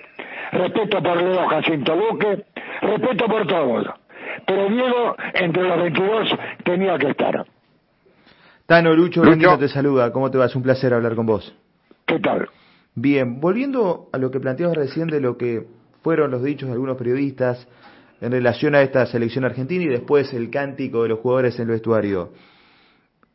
respeto 0.51 1.01
por 1.01 1.21
Leo 1.21 1.47
Jacinto 1.47 1.95
Luque, 1.95 2.45
respeto 2.81 3.25
por 3.25 3.47
todos. 3.47 3.87
Pero 4.45 4.69
Diego, 4.69 5.15
entre 5.33 5.63
los 5.63 5.77
22, 5.77 6.29
tenía 6.63 6.97
que 6.97 7.09
estar. 7.09 7.45
Tano 8.65 8.93
Lucho, 8.93 9.23
Lucho. 9.23 9.57
te 9.57 9.67
saluda. 9.67 10.11
¿Cómo 10.13 10.31
te 10.31 10.37
va? 10.37 10.45
Es 10.45 10.55
un 10.55 10.63
placer 10.63 10.93
hablar 10.93 11.15
con 11.15 11.25
vos. 11.25 11.53
¿Qué 12.05 12.19
tal? 12.19 12.47
Bien, 12.95 13.39
volviendo 13.39 14.09
a 14.11 14.17
lo 14.17 14.31
que 14.31 14.39
planteabas 14.39 14.75
recién 14.75 15.07
de 15.07 15.21
lo 15.21 15.37
que 15.37 15.65
fueron 16.01 16.31
los 16.31 16.43
dichos 16.43 16.67
de 16.67 16.73
algunos 16.73 16.97
periodistas 16.97 17.65
en 18.19 18.31
relación 18.31 18.75
a 18.75 18.81
esta 18.81 19.05
selección 19.05 19.45
argentina 19.45 19.83
y 19.85 19.87
después 19.87 20.33
el 20.33 20.49
cántico 20.49 21.03
de 21.03 21.09
los 21.09 21.19
jugadores 21.19 21.55
en 21.55 21.63
el 21.63 21.71
vestuario. 21.71 22.33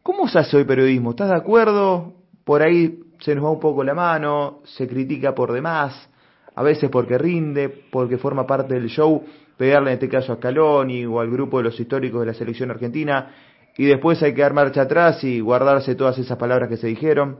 ¿Cómo 0.03 0.29
se 0.29 0.39
hace 0.39 0.59
hoy 0.59 0.65
periodismo? 0.65 1.11
¿Estás 1.11 1.31
de 1.31 1.37
acuerdo? 1.37 2.13
Por 2.45 2.63
ahí 2.63 3.01
se 3.21 3.35
nos 3.35 3.45
va 3.45 3.51
un 3.51 3.61
poco 3.61 3.83
la 3.83 3.95
mano, 3.95 4.61
se 4.65 4.87
critica 4.87 5.35
por 5.35 5.53
demás, 5.53 6.09
a 6.55 6.63
veces 6.63 6.91
porque 6.91 7.17
rinde, 7.17 7.69
porque 7.91 8.19
forma 8.19 8.47
parte 8.47 8.75
del 8.75 8.89
show, 8.89 9.25
pegarle 9.57 9.91
en 9.91 9.95
este 9.95 10.09
caso 10.09 10.33
a 10.33 10.37
Scaloni 10.37 11.07
o 11.07 11.19
al 11.19 11.31
grupo 11.31 11.59
de 11.59 11.65
los 11.65 11.81
históricos 11.81 12.21
de 12.21 12.27
la 12.27 12.35
selección 12.35 12.71
argentina, 12.71 13.35
y 13.77 13.87
después 13.87 14.23
hay 14.23 14.35
que 14.35 14.43
dar 14.43 14.55
marcha 14.55 14.83
atrás 14.83 15.25
y 15.25 15.41
guardarse 15.41 15.95
todas 15.95 16.19
esas 16.19 16.39
palabras 16.39 16.69
que 16.69 16.77
se 16.77 16.87
dijeron. 16.87 17.39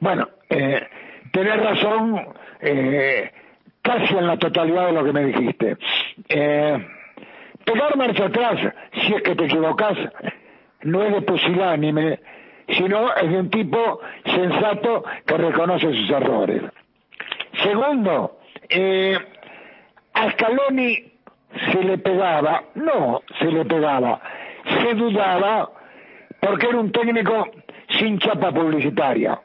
Bueno, 0.00 0.28
eh, 0.50 0.86
tenés 1.32 1.62
razón 1.62 2.26
eh, 2.60 3.30
casi 3.82 4.16
en 4.16 4.26
la 4.26 4.36
totalidad 4.36 4.86
de 4.86 4.92
lo 4.92 5.04
que 5.04 5.12
me 5.12 5.24
dijiste. 5.24 5.76
Eh, 6.28 6.86
pegar 7.64 7.96
marcha 7.96 8.26
atrás, 8.26 8.60
si 8.92 9.14
es 9.14 9.22
que 9.22 9.34
te 9.34 9.44
equivocas, 9.44 9.96
no 10.82 11.02
es 11.02 11.12
de 11.12 11.22
pusilánime, 11.22 12.20
sino 12.68 13.14
es 13.14 13.30
de 13.30 13.38
un 13.38 13.50
tipo 13.50 14.00
sensato 14.24 15.04
que 15.24 15.36
reconoce 15.36 15.92
sus 15.92 16.10
errores. 16.10 16.62
Segundo, 17.62 18.38
eh, 18.68 19.16
a 20.12 20.30
Scaloni 20.32 21.12
se 21.72 21.82
le 21.82 21.98
pegaba, 21.98 22.64
no 22.74 23.22
se 23.38 23.46
le 23.46 23.64
pegaba, 23.64 24.20
se 24.64 24.94
dudaba 24.94 25.70
porque 26.40 26.66
era 26.68 26.78
un 26.78 26.92
técnico 26.92 27.48
sin 27.98 28.18
chapa 28.18 28.52
publicitaria 28.52 29.40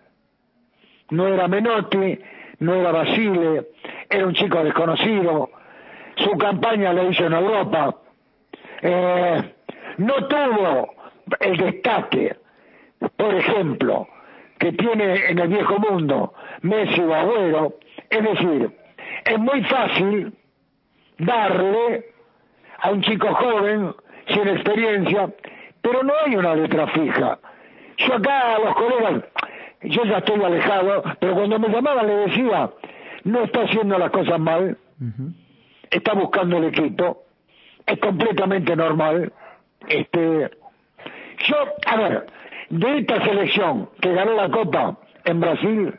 no 1.11 1.27
era 1.27 1.47
Menotti, 1.47 2.19
no 2.59 2.75
era 2.75 2.91
Basile, 2.91 3.67
era 4.09 4.25
un 4.25 4.33
chico 4.33 4.63
desconocido, 4.63 5.49
su 6.15 6.31
campaña 6.37 6.93
la 6.93 7.03
hizo 7.03 7.25
en 7.25 7.33
Europa, 7.33 7.95
eh, 8.81 9.53
no 9.97 10.27
tuvo 10.27 10.93
el 11.39 11.57
destaque, 11.57 12.35
por 13.15 13.35
ejemplo, 13.35 14.07
que 14.59 14.71
tiene 14.73 15.29
en 15.29 15.39
el 15.39 15.47
viejo 15.47 15.79
mundo 15.79 16.33
Messi 16.61 17.01
o 17.01 17.13
Agüero, 17.13 17.75
es 18.09 18.23
decir, 18.23 18.71
es 19.25 19.39
muy 19.39 19.63
fácil 19.63 20.33
darle 21.17 22.05
a 22.79 22.91
un 22.91 23.01
chico 23.01 23.33
joven, 23.33 23.93
sin 24.27 24.47
experiencia, 24.47 25.29
pero 25.81 26.03
no 26.03 26.13
hay 26.25 26.35
una 26.35 26.55
letra 26.55 26.87
fija. 26.87 27.39
Yo 27.97 28.15
acá 28.15 28.55
a 28.55 28.59
los 28.59 28.75
colegas 28.75 29.23
yo 29.83 30.03
ya 30.05 30.17
estoy 30.19 30.43
alejado, 30.43 31.03
pero 31.19 31.35
cuando 31.35 31.59
me 31.59 31.69
llamaban 31.69 32.07
le 32.07 32.15
decía, 32.27 32.69
no 33.23 33.43
está 33.43 33.63
haciendo 33.63 33.97
las 33.97 34.11
cosas 34.11 34.39
mal, 34.39 34.77
está 35.89 36.13
buscando 36.13 36.57
el 36.57 36.65
equipo, 36.65 37.23
es 37.85 37.99
completamente 37.99 38.75
normal. 38.75 39.31
Este, 39.87 40.51
yo, 41.47 41.55
a 41.87 41.95
ver, 41.97 42.27
de 42.69 42.97
esta 42.99 43.23
selección 43.25 43.89
que 43.99 44.13
ganó 44.13 44.33
la 44.33 44.49
Copa 44.49 44.97
en 45.25 45.39
Brasil, 45.39 45.93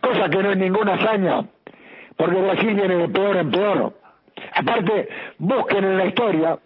cosa 0.00 0.28
que 0.28 0.42
no 0.42 0.50
es 0.52 0.56
ninguna 0.56 0.94
hazaña, 0.94 1.44
porque 2.16 2.36
Brasil 2.36 2.74
viene 2.74 2.96
de 2.96 3.08
peor 3.08 3.36
en 3.36 3.50
peor. 3.50 3.94
Aparte, 4.54 5.08
busquen 5.38 5.84
en 5.84 5.98
la 5.98 6.06
historia 6.06 6.58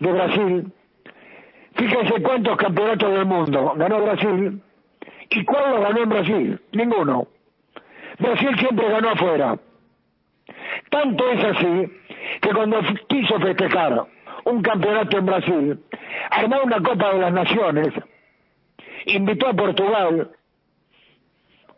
de 0.00 0.12
Brasil, 0.12 0.72
fíjense 1.74 2.22
cuántos 2.22 2.56
campeonatos 2.56 3.12
del 3.12 3.26
mundo 3.26 3.74
ganó 3.76 4.02
Brasil, 4.02 4.60
¿Y 5.30 5.44
cuál 5.44 5.70
lo 5.70 5.80
ganó 5.80 6.02
en 6.02 6.08
Brasil? 6.08 6.60
Ninguno. 6.72 7.28
Brasil 8.18 8.58
siempre 8.58 8.88
ganó 8.88 9.10
afuera. 9.10 9.58
Tanto 10.90 11.30
es 11.30 11.44
así 11.44 11.92
que 12.40 12.50
cuando 12.52 12.80
quiso 13.08 13.38
festejar 13.38 14.06
un 14.44 14.62
campeonato 14.62 15.18
en 15.18 15.26
Brasil, 15.26 15.80
armó 16.30 16.62
una 16.64 16.82
Copa 16.82 17.14
de 17.14 17.20
las 17.20 17.32
Naciones, 17.32 17.88
invitó 19.06 19.48
a 19.48 19.54
Portugal 19.54 20.30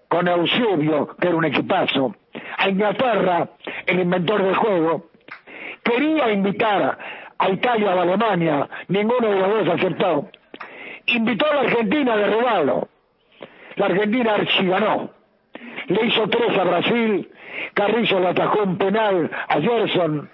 con 0.09 0.29
Eusebio, 0.29 1.17
que 1.21 1.29
era 1.29 1.37
un 1.37 1.45
equipazo, 1.45 2.17
a 2.59 2.69
Inglaterra, 2.69 3.49
el 3.87 4.01
inventor 4.01 4.43
del 4.43 4.55
juego, 4.55 5.11
quería 5.83 6.33
invitar 6.33 6.99
a 7.39 7.51
Italia 7.51 7.95
o 7.95 7.99
a 7.99 8.03
Alemania, 8.03 8.69
ninguno 8.89 9.29
de 9.29 9.39
los 9.39 9.67
dos 9.67 9.75
aceptó. 9.75 10.31
Invitó 11.07 11.47
a 11.47 11.55
la 11.55 11.61
Argentina 11.63 12.17
de 12.17 12.27
regalo. 12.27 12.89
La 13.77 13.87
Argentina 13.87 14.37
ganó. 14.63 15.11
Le 15.87 16.07
hizo 16.07 16.29
tres 16.29 16.57
a 16.59 16.65
Brasil, 16.65 17.29
Carrizo 17.75 18.21
le 18.21 18.29
atajó 18.29 18.63
un 18.63 18.79
penal 18.79 19.31
a 19.49 19.61
Gerson. 19.61 20.31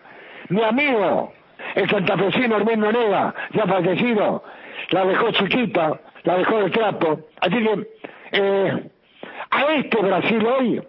Mi 0.48 0.62
amigo, 0.62 1.32
el 1.74 1.90
santafesino 1.90 2.56
Armando 2.56 2.92
Nega, 2.92 3.34
ya 3.52 3.66
fallecido, 3.66 4.42
la 4.90 5.04
dejó 5.04 5.30
chiquita, 5.32 6.00
la 6.24 6.38
dejó 6.38 6.58
de 6.58 6.70
trapo. 6.70 7.20
Así 7.40 7.56
que 7.56 7.88
eh, 8.32 8.90
a 9.50 9.64
este 9.74 10.02
Brasil 10.02 10.46
hoy, 10.46 10.82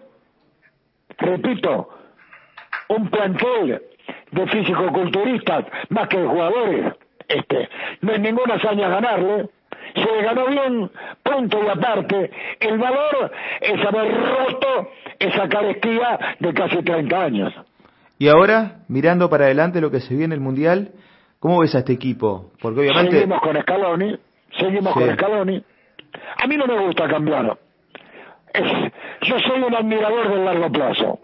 repito, 1.17 1.89
un 2.89 3.09
plantel 3.09 3.81
de 4.31 4.47
físico-culturistas 4.47 5.65
más 5.89 6.07
que 6.07 6.19
de 6.19 6.27
jugadores, 6.27 6.93
este, 7.27 7.69
no 8.01 8.11
hay 8.13 8.19
ninguna 8.19 8.55
hazaña 8.55 8.89
ganarle, 8.89 9.49
se 9.93 10.21
ganó 10.21 10.47
bien, 10.47 10.91
punto 11.23 11.63
y 11.63 11.67
aparte, 11.67 12.31
el 12.59 12.77
valor 12.77 13.31
es 13.61 13.85
haber 13.85 14.13
roto 14.13 14.91
esa 15.19 15.47
carestía 15.47 16.35
de 16.39 16.53
casi 16.53 16.83
30 16.83 17.21
años. 17.21 17.53
Y 18.17 18.27
ahora, 18.27 18.79
mirando 18.87 19.29
para 19.29 19.45
adelante 19.45 19.81
lo 19.81 19.91
que 19.91 20.01
se 20.01 20.13
viene 20.15 20.35
el 20.35 20.41
Mundial, 20.41 20.91
¿cómo 21.39 21.59
ves 21.59 21.73
a 21.75 21.79
este 21.79 21.93
equipo? 21.93 22.51
Porque 22.61 22.81
obviamente... 22.81 23.11
Seguimos 23.11 23.39
con 23.41 23.61
Scaloni, 23.61 24.17
seguimos 24.57 24.93
con 24.93 25.13
Scaloni. 25.13 25.63
A 26.43 26.47
mí 26.47 26.57
no 26.57 26.67
me 26.67 26.85
gusta 26.85 27.07
cambiar. 27.07 27.57
yo 29.21 29.39
soy 29.39 29.61
un 29.61 29.73
admirador 29.73 30.29
del 30.29 30.45
largo 30.45 30.71
plazo. 30.71 31.19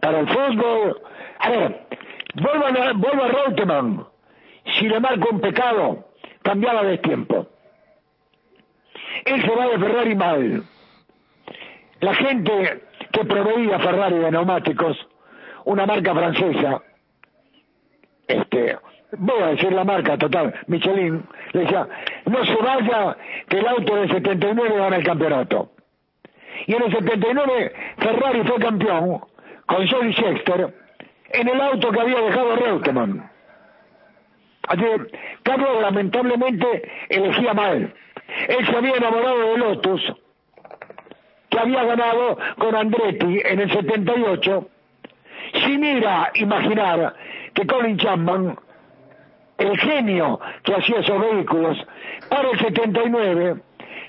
Para 0.00 0.20
el 0.20 0.28
fútbol... 0.28 1.00
A 1.40 1.50
ver, 1.50 1.86
vuelvo 2.34 2.66
a, 2.66 2.92
vuelvo 2.92 3.22
a 3.22 3.28
Reutemann. 3.28 4.04
Si 4.78 4.88
le 4.88 5.00
marco 5.00 5.28
un 5.32 5.40
pecado, 5.40 6.08
cambiaba 6.42 6.82
de 6.82 6.98
tiempo. 6.98 7.46
Él 9.24 9.42
se 9.42 9.54
va 9.54 9.66
de 9.68 9.78
Ferrari 9.78 10.14
mal. 10.14 10.62
La 12.00 12.14
gente 12.14 12.82
que 13.12 13.24
proveía 13.24 13.78
Ferrari 13.78 14.18
de 14.18 14.30
neumáticos 14.30 15.08
una 15.64 15.84
marca 15.84 16.14
francesa, 16.14 16.82
este, 18.26 18.78
voy 19.18 19.42
a 19.42 19.46
decir 19.48 19.72
la 19.72 19.84
marca 19.84 20.16
total, 20.16 20.54
Michelin, 20.66 21.22
le 21.52 21.60
decía, 21.60 21.88
no 22.26 22.44
se 22.44 22.56
vaya 22.56 23.16
que 23.48 23.58
el 23.58 23.68
auto 23.68 23.96
del 23.96 24.10
79 24.10 24.76
gana 24.76 24.96
el 24.96 25.04
campeonato. 25.04 25.70
Y 26.66 26.74
en 26.74 26.82
el 26.82 26.92
79 26.92 27.72
Ferrari 27.98 28.42
fue 28.44 28.58
campeón 28.58 29.20
con 29.66 29.86
Johnny 29.86 30.12
Sexter 30.14 30.74
en 31.30 31.48
el 31.48 31.60
auto 31.60 31.90
que 31.90 32.00
había 32.00 32.20
dejado 32.20 32.56
Reutemann. 32.56 33.30
Así 34.68 34.82
que 34.82 35.18
Carlos 35.42 35.82
lamentablemente 35.82 36.90
elegía 37.08 37.54
mal. 37.54 37.94
Él 38.48 38.66
se 38.66 38.76
había 38.76 38.94
enamorado 38.94 39.38
de 39.38 39.58
Lotus, 39.58 40.12
que 41.50 41.58
había 41.58 41.84
ganado 41.84 42.38
con 42.58 42.74
Andretti 42.74 43.40
en 43.44 43.60
el 43.60 43.72
78 43.72 44.68
sin 45.64 45.84
ir 45.84 46.06
a 46.06 46.30
imaginar 46.34 47.14
que 47.54 47.66
Colin 47.66 47.96
Chapman, 47.96 48.58
el 49.58 49.78
genio 49.78 50.40
que 50.62 50.74
hacía 50.74 51.00
esos 51.00 51.20
vehículos, 51.20 51.78
para 52.28 52.50
el 52.50 52.58
79 52.58 53.56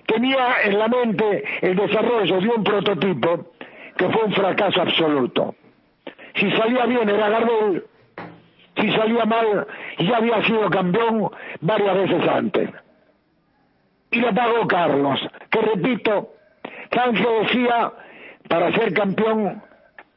tenía 0.06 0.62
en 0.64 0.80
la 0.80 0.88
mente 0.88 1.44
el 1.62 1.76
desarrollo 1.76 2.42
de 2.42 2.50
un 2.50 2.64
prototipo 2.64 3.52
que 3.96 4.10
fue 4.10 4.24
un 4.24 4.34
fracaso 4.34 4.82
absoluto. 4.82 5.56
Si 6.36 6.52
salía 6.52 6.86
bien 6.86 7.10
era 7.10 7.30
Gardel, 7.30 7.86
si 8.80 8.92
salía 8.92 9.26
mal 9.26 9.68
ya 10.00 10.18
había 10.18 10.44
sido 10.46 10.70
campeón 10.70 11.32
varias 11.62 11.96
veces 11.96 12.28
antes. 12.28 12.70
Y 14.12 14.20
lo 14.20 14.34
pagó 14.34 14.68
Carlos, 14.68 15.20
que 15.50 15.62
repito, 15.62 16.34
Ángel 16.92 17.28
decía, 17.44 17.94
para 18.48 18.72
ser 18.74 18.94
campeón 18.94 19.62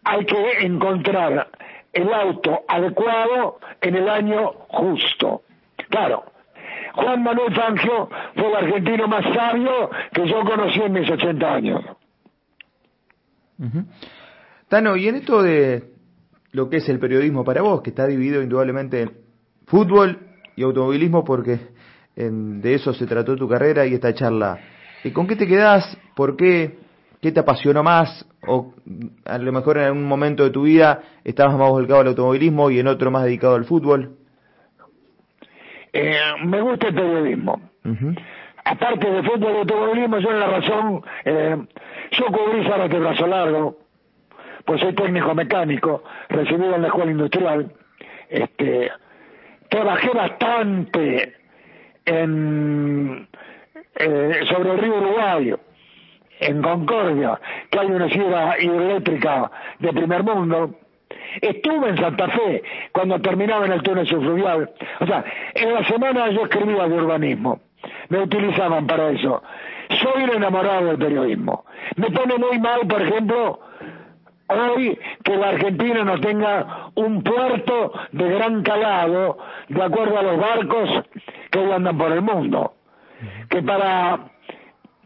hay 0.05 0.25
que 0.25 0.67
encontrar 0.67 1.49
el 1.93 2.13
auto 2.13 2.63
adecuado 2.67 3.59
en 3.81 3.97
el 3.97 4.09
año 4.09 4.53
justo. 4.69 5.43
Claro, 5.91 6.25
Juan 6.95 7.23
Manuel 7.23 7.55
Fangio 7.55 8.09
fue 8.35 8.49
el 8.49 8.57
argentino 8.57 9.09
más 9.09 9.25
sabio 9.35 9.91
que 10.13 10.27
yo 10.27 10.41
conocí 10.45 10.81
en 10.81 10.93
mis 10.93 11.11
80 11.11 11.55
años. 11.55 11.85
Tano, 14.69 14.97
y 14.97 15.09
en 15.09 15.17
esto 15.17 15.43
de 15.43 15.93
lo 16.51 16.69
que 16.69 16.79
es 16.79 16.89
el 16.89 16.99
periodismo 16.99 17.45
para 17.45 17.63
vos, 17.63 17.83
que 17.83 17.91
está 17.91 18.07
dividido 18.07 18.43
indudablemente 18.43 19.03
en 19.03 19.13
fútbol 19.67 20.19
y 20.57 20.63
automovilismo, 20.63 21.25
porque 21.25 21.72
de 22.15 22.75
eso 22.75 22.93
se 22.93 23.07
trató 23.07 23.37
tu 23.37 23.49
carrera 23.49 23.87
y 23.87 23.95
esta 23.95 24.15
charla. 24.15 24.59
¿Y 25.05 25.11
¿Con 25.11 25.27
qué 25.27 25.37
te 25.37 25.47
quedás? 25.47 25.99
¿Por 26.15 26.37
qué? 26.37 26.79
¿Qué 27.21 27.33
te 27.33 27.41
apasionó 27.41 27.83
más? 27.83 28.27
¿O 28.47 28.75
a 29.25 29.39
lo 29.39 29.53
mejor 29.53 29.79
en 29.79 29.85
algún 29.85 30.05
momento 30.05 30.45
de 30.45 30.51
tu 30.51 30.63
vida 30.63 31.01
estabas 31.25 31.57
más 31.57 31.71
volcado 31.71 32.01
al 32.01 32.09
automovilismo 32.09 32.71
y 32.71 32.81
en 32.81 32.89
otro 32.89 33.11
más 33.11 33.25
dedicado 33.25 33.55
al 33.55 33.65
fútbol? 33.65 34.17
Eh, 35.93 36.19
me 36.45 36.61
gusta 36.61 36.89
el 36.89 36.95
periodismo. 36.95 37.61
Aparte 38.65 39.11
de 39.11 39.23
fútbol 39.23 39.55
y 39.55 39.59
automovilismo, 39.59 40.19
yo 40.19 40.31
en 40.31 40.41
la 40.41 40.47
razón, 40.47 41.03
eh, 41.25 41.57
yo 42.13 42.27
cubrí 42.27 42.89
de 42.89 42.99
brazo 42.99 43.27
largo, 43.27 43.79
pues 44.65 44.81
soy 44.81 44.95
técnico 44.95 45.35
mecánico, 45.35 46.03
recibido 46.29 46.75
en 46.75 46.83
la 46.83 46.89
escuela 46.89 47.11
industrial. 47.11 47.73
Este, 48.29 48.91
trabajé 49.69 50.11
bastante 50.11 51.42
en, 52.05 53.29
eh, 53.97 54.41
sobre 54.49 54.73
el 54.73 54.79
río 54.79 54.97
Uruguayo 54.97 55.61
en 56.41 56.61
Concordia, 56.61 57.41
que 57.71 57.79
hay 57.79 57.87
una 57.87 58.09
ciudad 58.09 58.59
hidroeléctrica 58.59 59.51
de 59.79 59.93
primer 59.93 60.25
mundo. 60.25 60.75
Estuve 61.41 61.91
en 61.91 61.97
Santa 61.97 62.29
Fe 62.29 62.63
cuando 62.93 63.21
terminaba 63.21 63.67
en 63.67 63.73
el 63.73 63.83
túnel 63.83 64.07
subfluvial. 64.07 64.71
O 65.01 65.07
sea, 65.07 65.25
en 65.55 65.75
la 65.75 65.85
semana 65.85 66.31
yo 66.31 66.43
escribía 66.43 66.89
de 66.89 66.95
urbanismo. 66.95 67.61
Me 68.09 68.21
utilizaban 68.21 68.87
para 68.87 69.11
eso. 69.11 69.43
Soy 70.03 70.25
un 70.25 70.31
enamorado 70.31 70.87
del 70.87 70.99
periodismo. 70.99 71.65
Me 71.97 72.11
pone 72.11 72.37
muy 72.39 72.59
mal, 72.59 72.81
por 72.89 73.03
ejemplo, 73.03 73.61
hoy 74.49 74.99
que 75.25 75.37
la 75.37 75.49
Argentina 75.49 76.05
no 76.05 76.21
tenga 76.21 76.91
un 76.95 77.23
puerto 77.23 77.93
de 78.13 78.29
gran 78.29 78.63
calado 78.63 79.39
de 79.69 79.83
acuerdo 79.83 80.19
a 80.19 80.23
los 80.23 80.39
barcos 80.39 80.91
que 81.53 81.59
hoy 81.59 81.71
andan 81.71 81.97
por 81.97 82.11
el 82.11 82.23
mundo. 82.23 82.75
Que 83.49 83.63
para 83.63 84.19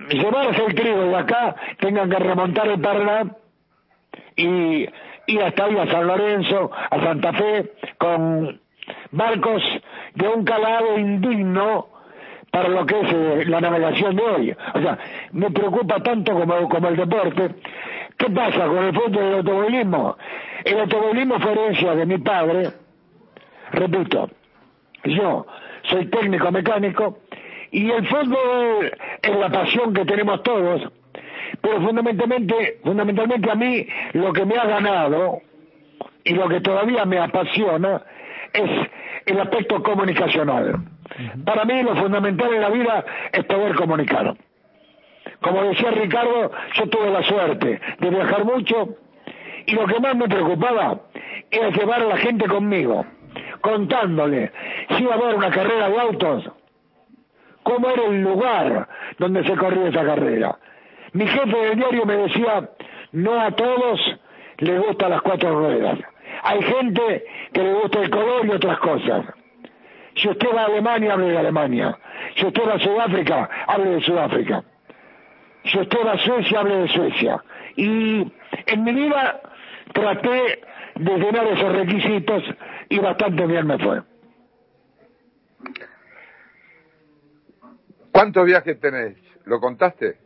llevarse 0.08 0.64
el 0.64 0.74
trigo 0.74 1.02
de 1.02 1.16
acá, 1.16 1.56
tengan 1.80 2.08
que 2.08 2.16
remontar 2.16 2.68
el 2.68 2.80
Paraná 2.80 3.32
y 4.36 4.88
ir 5.26 5.42
hasta 5.42 5.64
ahí 5.64 5.76
a 5.76 5.90
San 5.90 6.06
Lorenzo, 6.06 6.70
a 6.72 7.00
Santa 7.00 7.32
Fe, 7.32 7.72
con 7.98 8.60
barcos 9.10 9.62
de 10.14 10.28
un 10.28 10.44
calado 10.44 10.96
indigno 10.98 11.88
para 12.50 12.68
lo 12.68 12.86
que 12.86 13.00
es 13.00 13.12
eh, 13.12 13.44
la 13.46 13.60
navegación 13.60 14.14
de 14.14 14.22
hoy. 14.22 14.56
O 14.74 14.80
sea, 14.80 14.98
me 15.32 15.50
preocupa 15.50 16.00
tanto 16.00 16.32
como, 16.32 16.68
como 16.68 16.88
el 16.88 16.96
deporte. 16.96 17.56
¿Qué 18.16 18.30
pasa 18.30 18.66
con 18.66 18.78
el 18.78 18.94
fútbol 18.94 19.12
del 19.12 19.34
automovilismo? 19.34 20.16
El 20.64 20.80
automovilismo 20.80 21.38
fue 21.40 21.52
herencia 21.52 21.94
de 21.94 22.06
mi 22.06 22.18
padre, 22.18 22.70
repito, 23.72 24.30
yo 25.04 25.46
soy 25.88 26.06
técnico 26.06 26.50
mecánico, 26.50 27.18
y 27.70 27.90
el 27.90 28.06
fútbol 28.06 28.92
es 29.22 29.36
la 29.36 29.50
pasión 29.50 29.92
que 29.92 30.04
tenemos 30.04 30.42
todos, 30.42 30.82
pero 31.60 31.80
fundamentalmente, 31.80 32.78
fundamentalmente 32.82 33.50
a 33.50 33.54
mí 33.54 33.86
lo 34.12 34.32
que 34.32 34.44
me 34.44 34.56
ha 34.56 34.66
ganado 34.66 35.40
y 36.24 36.34
lo 36.34 36.48
que 36.48 36.60
todavía 36.60 37.04
me 37.04 37.18
apasiona 37.18 38.02
es 38.52 38.70
el 39.26 39.40
aspecto 39.40 39.82
comunicacional. 39.82 40.76
Para 41.44 41.64
mí 41.64 41.82
lo 41.82 41.96
fundamental 41.96 42.52
en 42.54 42.60
la 42.60 42.70
vida 42.70 43.04
es 43.32 43.44
poder 43.44 43.74
comunicar. 43.74 44.36
Como 45.40 45.64
decía 45.64 45.90
Ricardo, 45.90 46.50
yo 46.74 46.88
tuve 46.88 47.10
la 47.10 47.22
suerte 47.22 47.80
de 48.00 48.10
viajar 48.10 48.44
mucho 48.44 48.96
y 49.66 49.74
lo 49.74 49.86
que 49.86 50.00
más 50.00 50.16
me 50.16 50.28
preocupaba 50.28 51.00
era 51.50 51.70
llevar 51.70 52.02
a 52.02 52.06
la 52.06 52.16
gente 52.16 52.46
conmigo, 52.46 53.04
contándole 53.60 54.52
si 54.88 55.02
iba 55.02 55.14
a 55.14 55.18
haber 55.18 55.34
una 55.34 55.50
carrera 55.50 55.88
de 55.88 56.00
autos, 56.00 56.50
cómo 57.62 57.88
era 57.90 58.04
el 58.04 58.22
lugar 58.22 58.88
donde 59.18 59.44
se 59.44 59.56
corría 59.56 59.88
esa 59.88 60.04
carrera. 60.04 60.56
Mi 61.12 61.26
jefe 61.26 61.56
del 61.56 61.76
diario 61.76 62.06
me 62.06 62.16
decía, 62.16 62.70
no 63.12 63.40
a 63.40 63.50
todos 63.52 64.18
les 64.58 64.80
gustan 64.80 65.10
las 65.10 65.22
cuatro 65.22 65.58
ruedas. 65.58 65.98
Hay 66.42 66.62
gente 66.62 67.24
que 67.52 67.62
le 67.62 67.72
gusta 67.74 68.00
el 68.00 68.10
color 68.10 68.46
y 68.46 68.50
otras 68.50 68.78
cosas. 68.78 69.26
Si 70.16 70.28
usted 70.28 70.48
va 70.54 70.62
a 70.62 70.66
Alemania, 70.66 71.12
hable 71.12 71.28
de 71.28 71.38
Alemania. 71.38 71.98
Si 72.36 72.46
usted 72.46 72.62
va 72.66 72.74
a 72.74 72.78
Sudáfrica, 72.78 73.48
hable 73.66 73.90
de 73.90 74.00
Sudáfrica. 74.02 74.62
Si 75.64 75.78
usted 75.78 75.98
va 76.06 76.12
a 76.12 76.18
Suecia, 76.18 76.60
hable 76.60 76.76
de 76.76 76.88
Suecia. 76.88 77.42
Y 77.76 78.32
en 78.66 78.84
mi 78.84 78.92
vida 78.92 79.40
traté 79.92 80.60
de 80.94 81.18
llenar 81.18 81.46
esos 81.46 81.72
requisitos 81.72 82.42
y 82.88 82.98
bastante 82.98 83.46
bien 83.46 83.66
me 83.66 83.78
fue. 83.78 84.02
¿Cuántos 88.12 88.46
viajes 88.46 88.80
tenés? 88.80 89.16
¿Lo 89.44 89.60
contaste? 89.60 90.16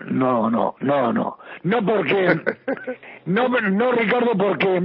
No, 0.00 0.50
no, 0.50 0.76
no, 0.80 1.12
no. 1.12 1.38
No 1.62 1.84
porque, 1.84 2.40
no, 3.26 3.48
no 3.48 3.92
Ricardo, 3.92 4.32
porque, 4.36 4.82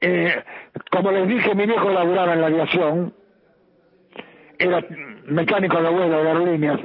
eh, 0.00 0.42
como 0.90 1.10
les 1.10 1.28
dije, 1.28 1.54
mi 1.54 1.66
viejo 1.66 1.90
laburaba 1.90 2.34
en 2.34 2.40
la 2.40 2.46
aviación, 2.46 3.14
era 4.58 4.84
mecánico 5.26 5.82
de 5.82 5.90
vuelo 5.90 6.22
de 6.22 6.28
aerolíneas, 6.28 6.80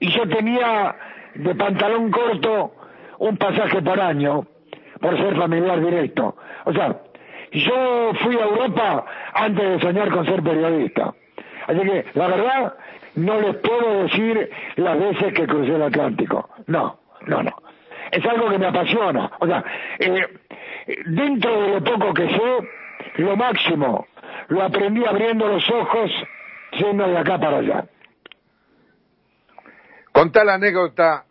y 0.00 0.10
yo 0.12 0.28
tenía 0.28 0.96
de 1.34 1.54
pantalón 1.54 2.10
corto 2.10 2.74
un 3.18 3.36
pasaje 3.36 3.82
por 3.82 4.00
año, 4.00 4.46
por 5.00 5.16
ser 5.16 5.36
familiar 5.36 5.80
directo. 5.80 6.36
O 6.64 6.72
sea, 6.72 7.00
yo 7.52 8.12
fui 8.22 8.36
a 8.36 8.44
Europa 8.44 9.04
antes 9.34 9.64
de 9.64 9.80
soñar 9.80 10.10
con 10.10 10.24
ser 10.26 10.42
periodista. 10.42 11.14
Así 11.66 11.80
que, 11.80 12.06
la 12.14 12.26
verdad, 12.26 12.74
no 13.14 13.40
les 13.40 13.56
puedo 13.56 14.04
decir 14.04 14.50
las 14.76 14.98
veces 14.98 15.34
que 15.34 15.46
crucé 15.46 15.74
el 15.74 15.82
Atlántico. 15.82 16.48
No, 16.66 16.98
no, 17.26 17.42
no. 17.42 17.52
Es 18.10 18.24
algo 18.26 18.50
que 18.50 18.58
me 18.58 18.66
apasiona. 18.66 19.30
O 19.38 19.46
sea, 19.46 19.64
eh, 19.98 20.26
dentro 21.06 21.62
de 21.62 21.68
lo 21.68 21.84
poco 21.84 22.14
que 22.14 22.28
sé, 22.28 23.22
lo 23.22 23.36
máximo 23.36 24.06
lo 24.48 24.62
aprendí 24.62 25.04
abriendo 25.04 25.46
los 25.48 25.68
ojos 25.70 26.10
yendo 26.72 27.06
de 27.06 27.18
acá 27.18 27.38
para 27.38 27.58
allá. 27.58 27.84
Contá 30.12 30.44
la 30.44 30.54
anécdota 30.54 31.24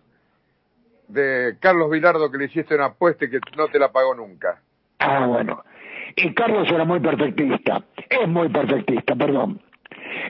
de 1.08 1.58
Carlos 1.60 1.90
Vilardo 1.92 2.32
que 2.32 2.38
le 2.38 2.46
hiciste 2.46 2.74
una 2.74 2.86
apuesta 2.86 3.26
y 3.26 3.30
que 3.30 3.40
no 3.58 3.68
te 3.68 3.78
la 3.78 3.92
pagó 3.92 4.16
nunca. 4.16 4.62
Ah, 5.00 5.26
bueno. 5.28 5.64
Y 6.16 6.34
Carlos 6.34 6.70
era 6.70 6.86
muy 6.86 7.00
perfectista. 7.00 7.84
Es 8.10 8.28
muy 8.28 8.50
perfectista, 8.50 9.16
perdón. 9.16 9.62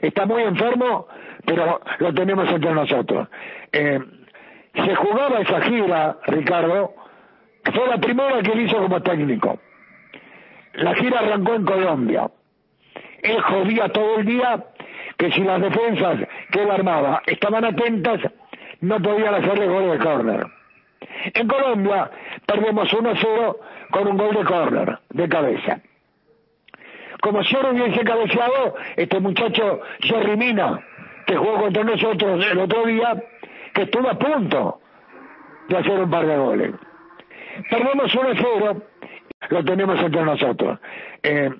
Está 0.00 0.26
muy 0.26 0.42
enfermo, 0.42 1.06
pero 1.44 1.80
lo 1.98 2.14
tenemos 2.14 2.48
entre 2.50 2.72
nosotros. 2.72 3.28
Eh, 3.72 4.00
se 4.74 4.94
jugaba 4.94 5.40
esa 5.40 5.60
gira, 5.62 6.16
Ricardo, 6.26 6.94
fue 7.74 7.86
la 7.88 7.98
primera 7.98 8.42
que 8.42 8.52
él 8.52 8.60
hizo 8.60 8.76
como 8.78 9.02
técnico. 9.02 9.58
La 10.74 10.94
gira 10.94 11.20
arrancó 11.20 11.54
en 11.54 11.64
Colombia. 11.64 12.30
Él 13.22 13.40
jodía 13.40 13.88
todo 13.88 14.18
el 14.18 14.26
día 14.26 14.64
que 15.16 15.30
si 15.32 15.42
las 15.42 15.60
defensas 15.60 16.18
que 16.50 16.62
él 16.62 16.70
armaba 16.70 17.22
estaban 17.26 17.64
atentas, 17.64 18.20
no 18.80 19.00
podían 19.00 19.34
hacerle 19.34 19.66
gol 19.66 19.90
de 19.92 19.98
córner. 19.98 20.46
En 21.34 21.46
Colombia 21.46 22.10
perdemos 22.46 22.92
1-0 22.92 23.56
con 23.92 24.08
un 24.08 24.16
gol 24.16 24.34
de 24.34 24.44
córner, 24.44 24.98
de 25.10 25.28
cabeza. 25.28 25.80
Como 27.20 27.44
si 27.44 27.54
ahora 27.54 27.70
hubiese 27.70 28.02
cabeceado 28.02 28.74
este 28.96 29.20
muchacho 29.20 29.80
Jerry 30.00 30.36
Mina, 30.36 30.80
que 31.26 31.36
jugó 31.36 31.60
contra 31.60 31.84
nosotros 31.84 32.44
el 32.50 32.58
otro 32.58 32.84
día, 32.86 33.22
que 33.72 33.82
estuvo 33.82 34.10
a 34.10 34.18
punto 34.18 34.80
de 35.68 35.76
hacer 35.76 36.00
un 36.00 36.10
par 36.10 36.26
de 36.26 36.36
goles. 36.36 36.72
Perdemos 37.70 38.12
1-0, 38.12 38.82
lo 39.50 39.64
tenemos 39.64 40.00
entre 40.00 40.22
nosotros. 40.22 40.80
Eh, 41.22 41.50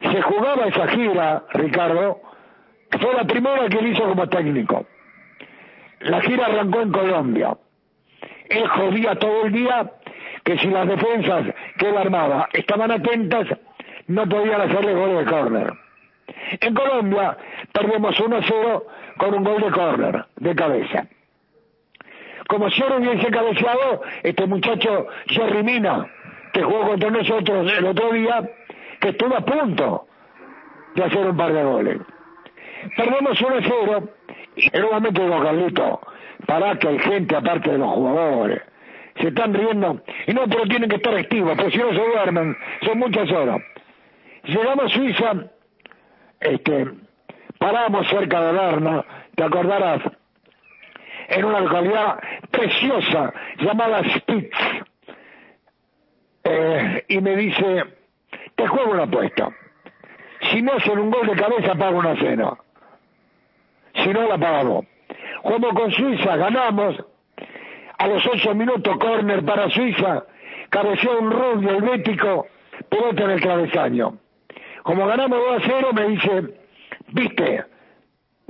se 0.00 0.22
jugaba 0.22 0.66
esa 0.66 0.88
gira, 0.88 1.44
Ricardo, 1.52 2.20
fue 3.00 3.14
la 3.14 3.24
primera 3.24 3.68
que 3.68 3.78
él 3.78 3.88
hizo 3.88 4.02
como 4.02 4.28
técnico. 4.28 4.86
La 6.00 6.20
gira 6.22 6.46
arrancó 6.46 6.80
en 6.80 6.92
Colombia. 6.92 7.56
Él 8.48 8.66
jodía 8.68 9.14
todo 9.16 9.44
el 9.44 9.52
día 9.52 9.92
que 10.48 10.56
si 10.56 10.68
las 10.68 10.88
defensas 10.88 11.44
que 11.76 11.90
él 11.90 11.96
armaba 11.98 12.48
estaban 12.54 12.90
atentas, 12.90 13.46
no 14.06 14.26
podían 14.26 14.62
hacerle 14.62 14.94
gol 14.94 15.18
de 15.18 15.30
córner. 15.30 15.72
En 16.60 16.74
Colombia 16.74 17.36
perdemos 17.70 18.18
1-0 18.18 18.82
con 19.18 19.34
un 19.34 19.44
gol 19.44 19.60
de 19.60 19.70
córner, 19.70 20.24
de 20.36 20.54
cabeza. 20.54 21.06
Como 22.48 22.70
si 22.70 22.82
ahora 22.82 22.96
hubiese 22.96 23.30
cabeceado 23.30 24.00
este 24.22 24.46
muchacho 24.46 25.08
Jerry 25.26 25.62
Mina, 25.62 26.06
que 26.54 26.62
jugó 26.62 26.80
contra 26.88 27.10
nosotros 27.10 27.70
el 27.76 27.84
otro 27.84 28.10
día, 28.12 28.50
que 29.00 29.10
estuvo 29.10 29.36
a 29.36 29.42
punto 29.42 30.06
de 30.94 31.04
hacer 31.04 31.26
un 31.26 31.36
par 31.36 31.52
de 31.52 31.62
goles. 31.62 31.98
Perdemos 32.96 33.38
1-0 33.38 34.08
y 34.56 34.78
nuevamente 34.78 35.22
digo, 35.22 35.42
Carlito, 35.42 36.00
para 36.46 36.78
que 36.78 36.88
hay 36.88 36.98
gente 37.00 37.36
aparte 37.36 37.70
de 37.70 37.76
los 37.76 37.90
jugadores. 37.90 38.62
Se 39.20 39.28
están 39.28 39.54
riendo. 39.54 40.00
Y 40.26 40.32
no, 40.32 40.44
pero 40.46 40.64
tienen 40.64 40.88
que 40.88 40.96
estar 40.96 41.14
activos, 41.14 41.56
porque 41.56 41.72
si 41.72 41.78
no 41.78 41.90
se 41.90 41.98
duermen, 41.98 42.56
son 42.82 42.98
muchas 42.98 43.30
horas. 43.30 43.60
Llegamos 44.44 44.84
a 44.86 44.94
Suiza, 44.94 45.32
este, 46.40 46.86
paramos 47.58 48.08
cerca 48.08 48.40
de 48.40 48.52
Berna, 48.52 49.04
te 49.34 49.44
acordarás, 49.44 50.02
en 51.28 51.44
una 51.44 51.60
localidad 51.60 52.18
preciosa 52.50 53.32
llamada 53.58 54.02
Spitz. 54.16 54.56
Eh, 56.44 57.04
y 57.08 57.20
me 57.20 57.36
dice, 57.36 57.84
te 58.54 58.66
juego 58.66 58.92
una 58.92 59.02
apuesta. 59.02 59.50
Si 60.50 60.62
no 60.62 60.72
hacen 60.72 60.98
un 60.98 61.10
gol 61.10 61.26
de 61.26 61.36
cabeza, 61.36 61.74
pago 61.74 61.98
una 61.98 62.16
cena. 62.16 62.56
Si 63.94 64.08
no, 64.10 64.26
la 64.28 64.38
pagamos. 64.38 64.86
Jugamos 65.42 65.74
con 65.74 65.92
Suiza, 65.92 66.36
ganamos. 66.36 67.04
A 67.98 68.06
los 68.06 68.24
ocho 68.26 68.54
minutos, 68.54 68.96
córner 68.98 69.44
para 69.44 69.68
Suiza. 69.70 70.24
Cabeceó 70.70 71.18
un 71.18 71.30
rubio 71.30 71.70
helvético, 71.70 72.46
pelota 72.88 73.24
en 73.24 73.30
el 73.30 73.40
travesaño. 73.40 74.18
Como 74.82 75.06
ganamos 75.06 75.38
2 75.38 75.62
a 75.62 75.66
0, 75.66 75.88
me 75.92 76.08
dice, 76.08 76.42
viste, 77.08 77.64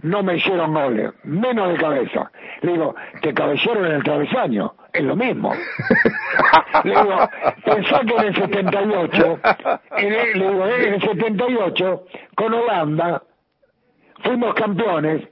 no 0.03 0.23
me 0.23 0.37
hicieron 0.37 0.75
goles, 0.75 1.13
menos 1.25 1.71
de 1.71 1.77
cabeza. 1.77 2.31
Le 2.61 2.73
digo, 2.73 2.95
te 3.23 3.35
cabecearon 3.35 3.87
en 3.87 3.93
el 3.93 4.05
travesaño, 4.05 4.75
es 4.93 5.03
lo 5.03 5.17
mismo. 5.17 5.53
le 6.85 6.91
digo, 6.91 7.29
pensá 7.65 8.01
que 8.01 8.15
en 8.15 8.25
el 8.25 8.35
78, 8.35 9.41
en 9.97 10.13
el, 10.13 10.39
le 10.39 10.51
digo, 10.51 10.67
en 10.67 10.95
el 10.95 11.01
78, 11.01 12.05
con 12.37 12.55
Holanda, 12.55 13.23
fuimos 14.23 14.55
campeones 14.55 15.27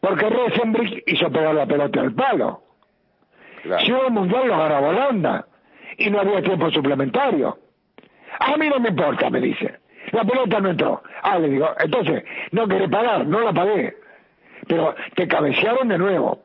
porque 0.00 0.28
Rosenbrich 0.28 1.02
hizo 1.06 1.30
pegar 1.30 1.54
la 1.54 1.66
pelota 1.66 2.00
al 2.00 2.12
palo. 2.14 2.62
Si 3.62 3.92
hubo 3.92 4.06
el 4.06 4.12
mundial 4.12 4.48
lo 4.48 4.58
ganaba 4.58 4.88
Holanda 4.88 5.46
y 5.98 6.10
no 6.10 6.20
había 6.20 6.42
tiempo 6.42 6.70
suplementario. 6.70 7.58
A 8.38 8.56
mí 8.56 8.68
no 8.68 8.80
me 8.80 8.88
importa, 8.88 9.28
me 9.30 9.40
dice. 9.40 9.80
La 10.12 10.24
pelota 10.24 10.60
no 10.60 10.70
entró. 10.70 11.02
Ah, 11.22 11.38
le 11.38 11.48
digo, 11.48 11.68
entonces, 11.78 12.24
no 12.52 12.66
querés 12.66 12.90
pagar, 12.90 13.26
no 13.26 13.40
la 13.40 13.52
pagué. 13.52 13.96
Pero 14.66 14.94
te 15.14 15.28
cabecearon 15.28 15.88
de 15.88 15.98
nuevo. 15.98 16.42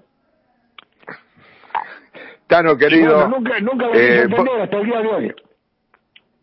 Tano 2.48 2.78
querido. 2.78 3.28
nunca, 3.28 3.60
nunca 3.60 3.88
lo 3.88 3.96
eh, 3.96 4.22
entender 4.22 4.62
hasta 4.62 4.78
el 4.78 4.86
día 4.86 5.02
de 5.02 5.08
hoy. 5.08 5.36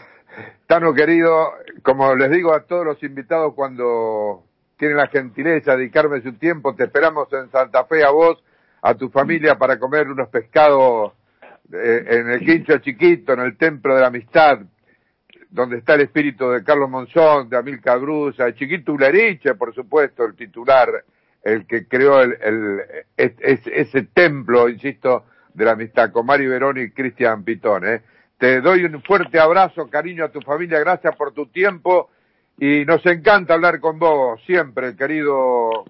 Tano 0.66 0.94
querido, 0.94 1.52
como 1.82 2.14
les 2.14 2.30
digo 2.30 2.54
a 2.54 2.64
todos 2.64 2.86
los 2.86 3.02
invitados 3.02 3.54
cuando 3.54 4.44
tienen 4.78 4.96
la 4.96 5.08
gentileza 5.08 5.72
de 5.72 5.78
dedicarme 5.78 6.22
su 6.22 6.32
tiempo, 6.34 6.74
te 6.74 6.84
esperamos 6.84 7.30
en 7.32 7.50
Santa 7.50 7.84
Fe 7.84 8.02
a 8.04 8.10
vos, 8.10 8.42
a 8.86 8.94
tu 8.94 9.08
familia 9.08 9.56
para 9.56 9.78
comer 9.78 10.10
unos 10.10 10.28
pescados 10.28 11.14
eh, 11.72 12.04
en 12.06 12.30
el 12.30 12.40
quincho 12.40 12.76
chiquito, 12.78 13.32
en 13.32 13.40
el 13.40 13.56
templo 13.56 13.94
de 13.94 14.02
la 14.02 14.08
amistad, 14.08 14.60
donde 15.48 15.78
está 15.78 15.94
el 15.94 16.02
espíritu 16.02 16.50
de 16.50 16.62
Carlos 16.62 16.90
Monzón, 16.90 17.48
de 17.48 17.56
Amilcar 17.56 17.98
Brusa, 17.98 18.44
de 18.44 18.54
Chiquito 18.54 18.92
Ulariche, 18.92 19.54
por 19.54 19.74
supuesto, 19.74 20.24
el 20.26 20.34
titular, 20.34 21.02
el 21.42 21.66
que 21.66 21.88
creó 21.88 22.20
el, 22.20 22.82
ese 23.16 24.02
templo, 24.12 24.68
insisto, 24.68 25.24
de 25.54 25.64
la 25.64 25.72
amistad 25.72 26.12
con 26.12 26.26
Mario 26.26 26.50
Verón 26.50 26.76
y 26.76 26.90
Cristian 26.90 27.42
Pitón. 27.42 27.86
¿eh? 27.86 28.02
Te 28.36 28.60
doy 28.60 28.84
un 28.84 29.00
fuerte 29.02 29.40
abrazo, 29.40 29.88
cariño 29.88 30.24
a 30.26 30.32
tu 30.32 30.42
familia, 30.42 30.78
gracias 30.80 31.16
por 31.16 31.32
tu 31.32 31.46
tiempo 31.46 32.10
y 32.58 32.84
nos 32.84 33.04
encanta 33.06 33.54
hablar 33.54 33.80
con 33.80 33.98
vos 33.98 34.42
siempre, 34.44 34.94
querido, 34.94 35.84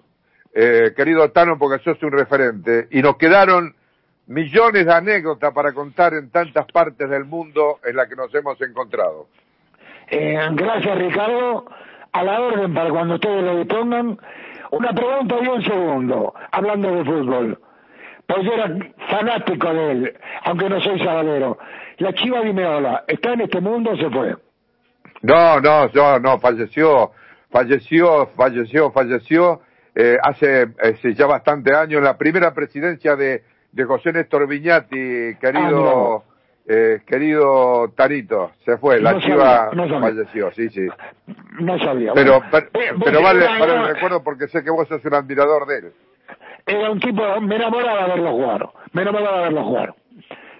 eh, 0.57 0.93
querido 0.95 1.29
Tano, 1.31 1.59
porque 1.59 1.83
sos 1.83 2.01
un 2.01 2.13
referente. 2.13 2.87
Y 2.91 3.01
nos 3.01 3.17
quedaron 3.17 3.75
millones 4.27 4.85
de 4.85 4.93
anécdotas 4.93 5.53
para 5.53 5.73
contar 5.73 6.13
en 6.13 6.31
tantas 6.31 6.65
partes 6.71 7.09
del 7.09 7.25
mundo 7.25 7.79
en 7.83 7.97
las 7.97 8.07
que 8.07 8.15
nos 8.15 8.33
hemos 8.33 8.59
encontrado. 8.61 9.27
Eh, 10.07 10.39
gracias, 10.53 10.97
Ricardo. 10.97 11.65
A 12.13 12.23
la 12.23 12.41
orden 12.41 12.73
para 12.73 12.89
cuando 12.89 13.15
ustedes 13.15 13.43
lo 13.43 13.57
dispongan. 13.57 14.17
Una 14.71 14.93
pregunta 14.93 15.35
y 15.41 15.47
un 15.47 15.63
segundo, 15.63 16.33
hablando 16.51 16.95
de 16.95 17.03
fútbol. 17.03 17.59
Pues 18.25 18.43
yo 18.43 18.53
era 18.53 18.71
fanático 19.09 19.73
de 19.73 19.91
él, 19.91 20.17
aunque 20.45 20.69
no 20.69 20.79
soy 20.79 20.99
sabadero. 20.99 21.57
La 21.97 22.13
Chiva 22.13 22.41
Dimeola, 22.41 23.03
¿está 23.07 23.33
en 23.33 23.41
este 23.41 23.59
mundo 23.59 23.91
o 23.91 23.97
se 23.97 24.09
fue? 24.09 24.35
No, 25.21 25.59
no, 25.59 25.87
no, 25.93 26.19
no, 26.19 26.39
falleció, 26.39 27.11
falleció, 27.51 28.27
falleció, 28.37 28.91
falleció 28.91 29.61
eh, 29.95 30.17
hace, 30.21 30.67
hace 30.81 31.13
ya 31.13 31.25
bastante 31.25 31.73
años, 31.73 32.03
la 32.03 32.17
primera 32.17 32.53
presidencia 32.53 33.15
de, 33.15 33.43
de 33.71 33.83
José 33.85 34.11
Néstor 34.11 34.47
Viñati, 34.47 35.35
querido, 35.39 36.17
ah, 36.17 36.23
eh, 36.67 37.01
querido 37.05 37.93
Tarito, 37.95 38.51
se 38.65 38.77
fue, 38.77 38.99
la 38.99 39.13
No 39.13 39.19
chiva 39.21 39.69
sabía, 39.69 39.85
no 39.85 39.99
falleció, 40.01 40.51
sí, 40.51 40.69
sí. 40.69 40.87
No 41.59 41.79
sabía. 41.79 42.13
Pero, 42.13 42.39
Bueno, 42.39 42.67
pero, 42.71 42.85
eh, 42.85 42.99
pero 43.03 43.21
vale, 43.21 43.45
vale 43.45 43.75
el 43.75 43.87
recuerdo 43.93 44.23
porque 44.23 44.47
sé 44.47 44.63
que 44.63 44.71
vos 44.71 44.87
sos 44.87 45.03
un 45.05 45.13
admirador 45.13 45.65
de 45.65 45.77
él. 45.77 45.93
Era 46.65 46.91
un 46.91 46.99
tipo, 46.99 47.21
me 47.41 47.55
enamoraba 47.55 48.03
de 48.03 48.09
verlo 48.09 48.31
jugar. 48.31 48.69
Me 48.91 49.01
enamoraba 49.03 49.37
de 49.37 49.43
verlo 49.43 49.63
jugar. 49.63 49.93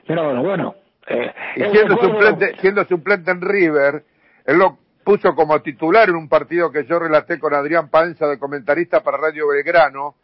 Pero 0.08 0.24
bueno, 0.24 0.44
bueno. 0.44 0.76
Eh, 1.08 1.34
Y 1.58 1.64
el 1.64 1.72
siendo 1.72 1.98
suplente, 1.98 2.56
siendo 2.62 2.86
suplente 2.86 3.32
en 3.32 3.42
River, 3.42 4.04
lo 4.46 4.78
puso 5.06 5.36
como 5.36 5.62
titular 5.62 6.10
en 6.10 6.16
un 6.16 6.28
partido 6.28 6.72
que 6.72 6.84
yo 6.86 7.00
relaté 7.00 7.40
con 7.40 7.54
Adrián 7.54 7.90
Paenza 7.90 8.28
de 8.28 8.40
comentarista 8.40 9.02
para 9.02 9.18
Radio 9.18 9.48
Belgrano, 9.48 10.16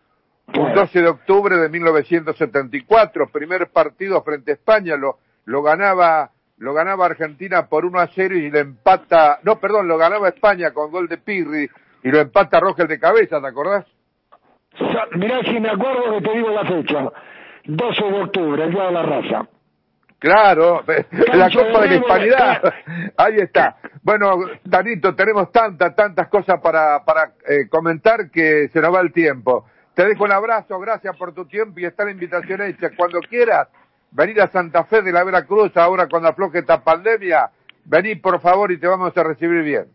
un 0.48 0.54
Bueno. 0.54 0.76
12 0.76 1.02
de 1.02 1.08
octubre 1.08 1.56
de 1.56 1.70
1974, 1.70 3.30
primer 3.32 3.70
partido 3.70 4.22
frente 4.24 4.52
a 4.52 4.56
España, 4.56 4.98
lo, 4.98 5.20
lo 5.46 5.62
ganaba 5.62 6.32
lo 6.58 6.74
ganaba 6.76 7.08
Argentina 7.08 7.68
por 7.68 7.86
1 7.86 8.00
a 8.00 8.08
0 8.08 8.36
y 8.36 8.52
le 8.52 8.60
empata, 8.60 9.40
no, 9.44 9.60
perdón, 9.60 9.88
lo 9.88 9.98
ganaba 9.98 10.28
España 10.28 10.72
con 10.72 10.92
gol 10.92 11.08
de 11.08 11.18
Pirri 11.18 11.68
y 12.04 12.10
lo 12.12 12.20
empata 12.20 12.60
Rogel 12.60 12.88
de 12.88 13.00
cabeza, 13.00 13.42
¿te 13.42 13.48
acordás? 13.48 13.86
Mirá 15.16 15.42
si 15.44 15.60
me 15.60 15.70
acuerdo 15.70 16.20
que 16.20 16.22
te 16.22 16.36
digo 16.36 16.50
la 16.50 16.66
fecha. 16.66 17.12
12 17.66 18.04
de 18.04 18.22
octubre, 18.22 18.64
el 18.64 18.72
día 18.72 18.84
de 18.84 18.92
la 18.92 19.04
raza. 19.04 19.48
Claro, 20.22 20.84
la 21.34 21.50
Copa 21.50 21.82
de 21.82 21.88
la 21.88 21.96
Hispanidad. 21.96 22.74
Ahí 23.18 23.38
está. 23.38 23.78
Bueno, 24.04 24.36
Danito, 24.64 25.16
tenemos 25.16 25.52
tantas, 25.52 25.96
tantas 25.96 26.28
cosas 26.28 26.62
para, 26.62 27.04
para 27.04 27.32
eh, 27.50 27.68
comentar 27.68 28.30
que 28.30 28.68
se 28.68 28.80
nos 28.82 28.94
va 28.94 29.02
el 29.02 29.12
tiempo. 29.12 29.66
Te 29.96 30.06
dejo 30.06 30.24
un 30.24 30.32
abrazo, 30.32 30.80
gracias 30.80 31.18
por 31.18 31.34
tu 31.34 31.46
tiempo 31.48 31.80
y 31.80 31.86
está 31.86 32.06
la 32.06 32.12
invitación 32.12 32.62
hecha. 32.62 32.92
Cuando 32.96 33.20
quieras 33.22 33.68
venir 34.12 34.40
a 34.42 34.48
Santa 34.48 34.84
Fe 34.84 35.02
de 35.02 35.12
la 35.12 35.24
Veracruz, 35.24 35.76
ahora 35.76 36.08
cuando 36.08 36.30
afloje 36.30 36.60
esta 36.60 36.84
pandemia, 36.84 37.50
vení 37.86 38.14
por 38.14 38.40
favor 38.42 38.72
y 38.72 38.78
te 38.80 38.86
vamos 38.86 39.18
a 39.18 39.24
recibir 39.24 39.64
bien. 39.64 39.86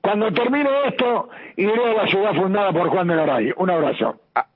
Cuando 0.00 0.32
termine 0.32 0.68
esto, 0.88 1.28
iré 1.56 1.72
a 1.90 2.02
la 2.02 2.08
ciudad 2.08 2.34
fundada 2.34 2.72
por 2.72 2.88
Juan 2.88 3.06
de 3.06 3.14
Garay. 3.14 3.52
Un 3.56 3.70
abrazo. 3.70 4.20
A- 4.34 4.46